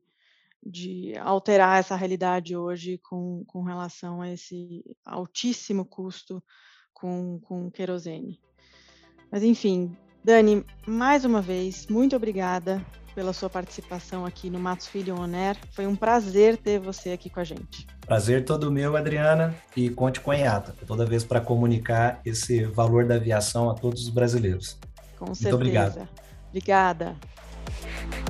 de 0.64 1.14
alterar 1.20 1.80
essa 1.80 1.96
realidade 1.96 2.56
hoje 2.56 3.00
com, 3.00 3.44
com 3.46 3.64
relação 3.64 4.22
a 4.22 4.32
esse 4.32 4.84
altíssimo 5.06 5.86
custo 5.86 6.42
com, 6.94 7.40
com 7.42 7.70
querosene. 7.70 8.40
Mas, 9.32 9.44
enfim, 9.44 9.96
Dani, 10.24 10.66
mais 10.88 11.26
uma 11.26 11.42
vez, 11.42 11.88
muito 11.88 12.16
obrigada 12.16 12.84
pela 13.14 13.32
sua 13.32 13.50
participação 13.50 14.26
aqui 14.26 14.50
no 14.50 14.60
Matos 14.60 14.88
Filho 14.88 15.16
On 15.16 15.34
Air. 15.34 15.58
Foi 15.72 15.88
um 15.88 15.96
prazer 15.96 16.58
ter 16.58 16.80
você 16.80 17.12
aqui 17.12 17.30
com 17.30 17.40
a 17.40 17.44
gente. 17.44 17.88
Prazer 18.02 18.44
todo 18.44 18.72
meu, 18.72 18.96
Adriana, 18.98 19.56
e 19.76 19.90
conte 19.90 20.20
com 20.20 20.32
a 20.32 20.36
IATA, 20.36 20.76
toda 20.86 21.06
vez 21.06 21.24
para 21.24 21.40
comunicar 21.40 22.20
esse 22.26 22.66
valor 22.66 23.06
da 23.06 23.16
aviação 23.16 23.70
a 23.70 23.74
todos 23.74 24.04
os 24.04 24.10
brasileiros. 24.10 24.78
Com 25.18 25.28
certeza. 25.28 25.44
Muito 25.44 25.56
obrigado. 25.56 26.10
Obrigada. 26.50 27.16
Thank 27.66 28.16
you. 28.20 28.25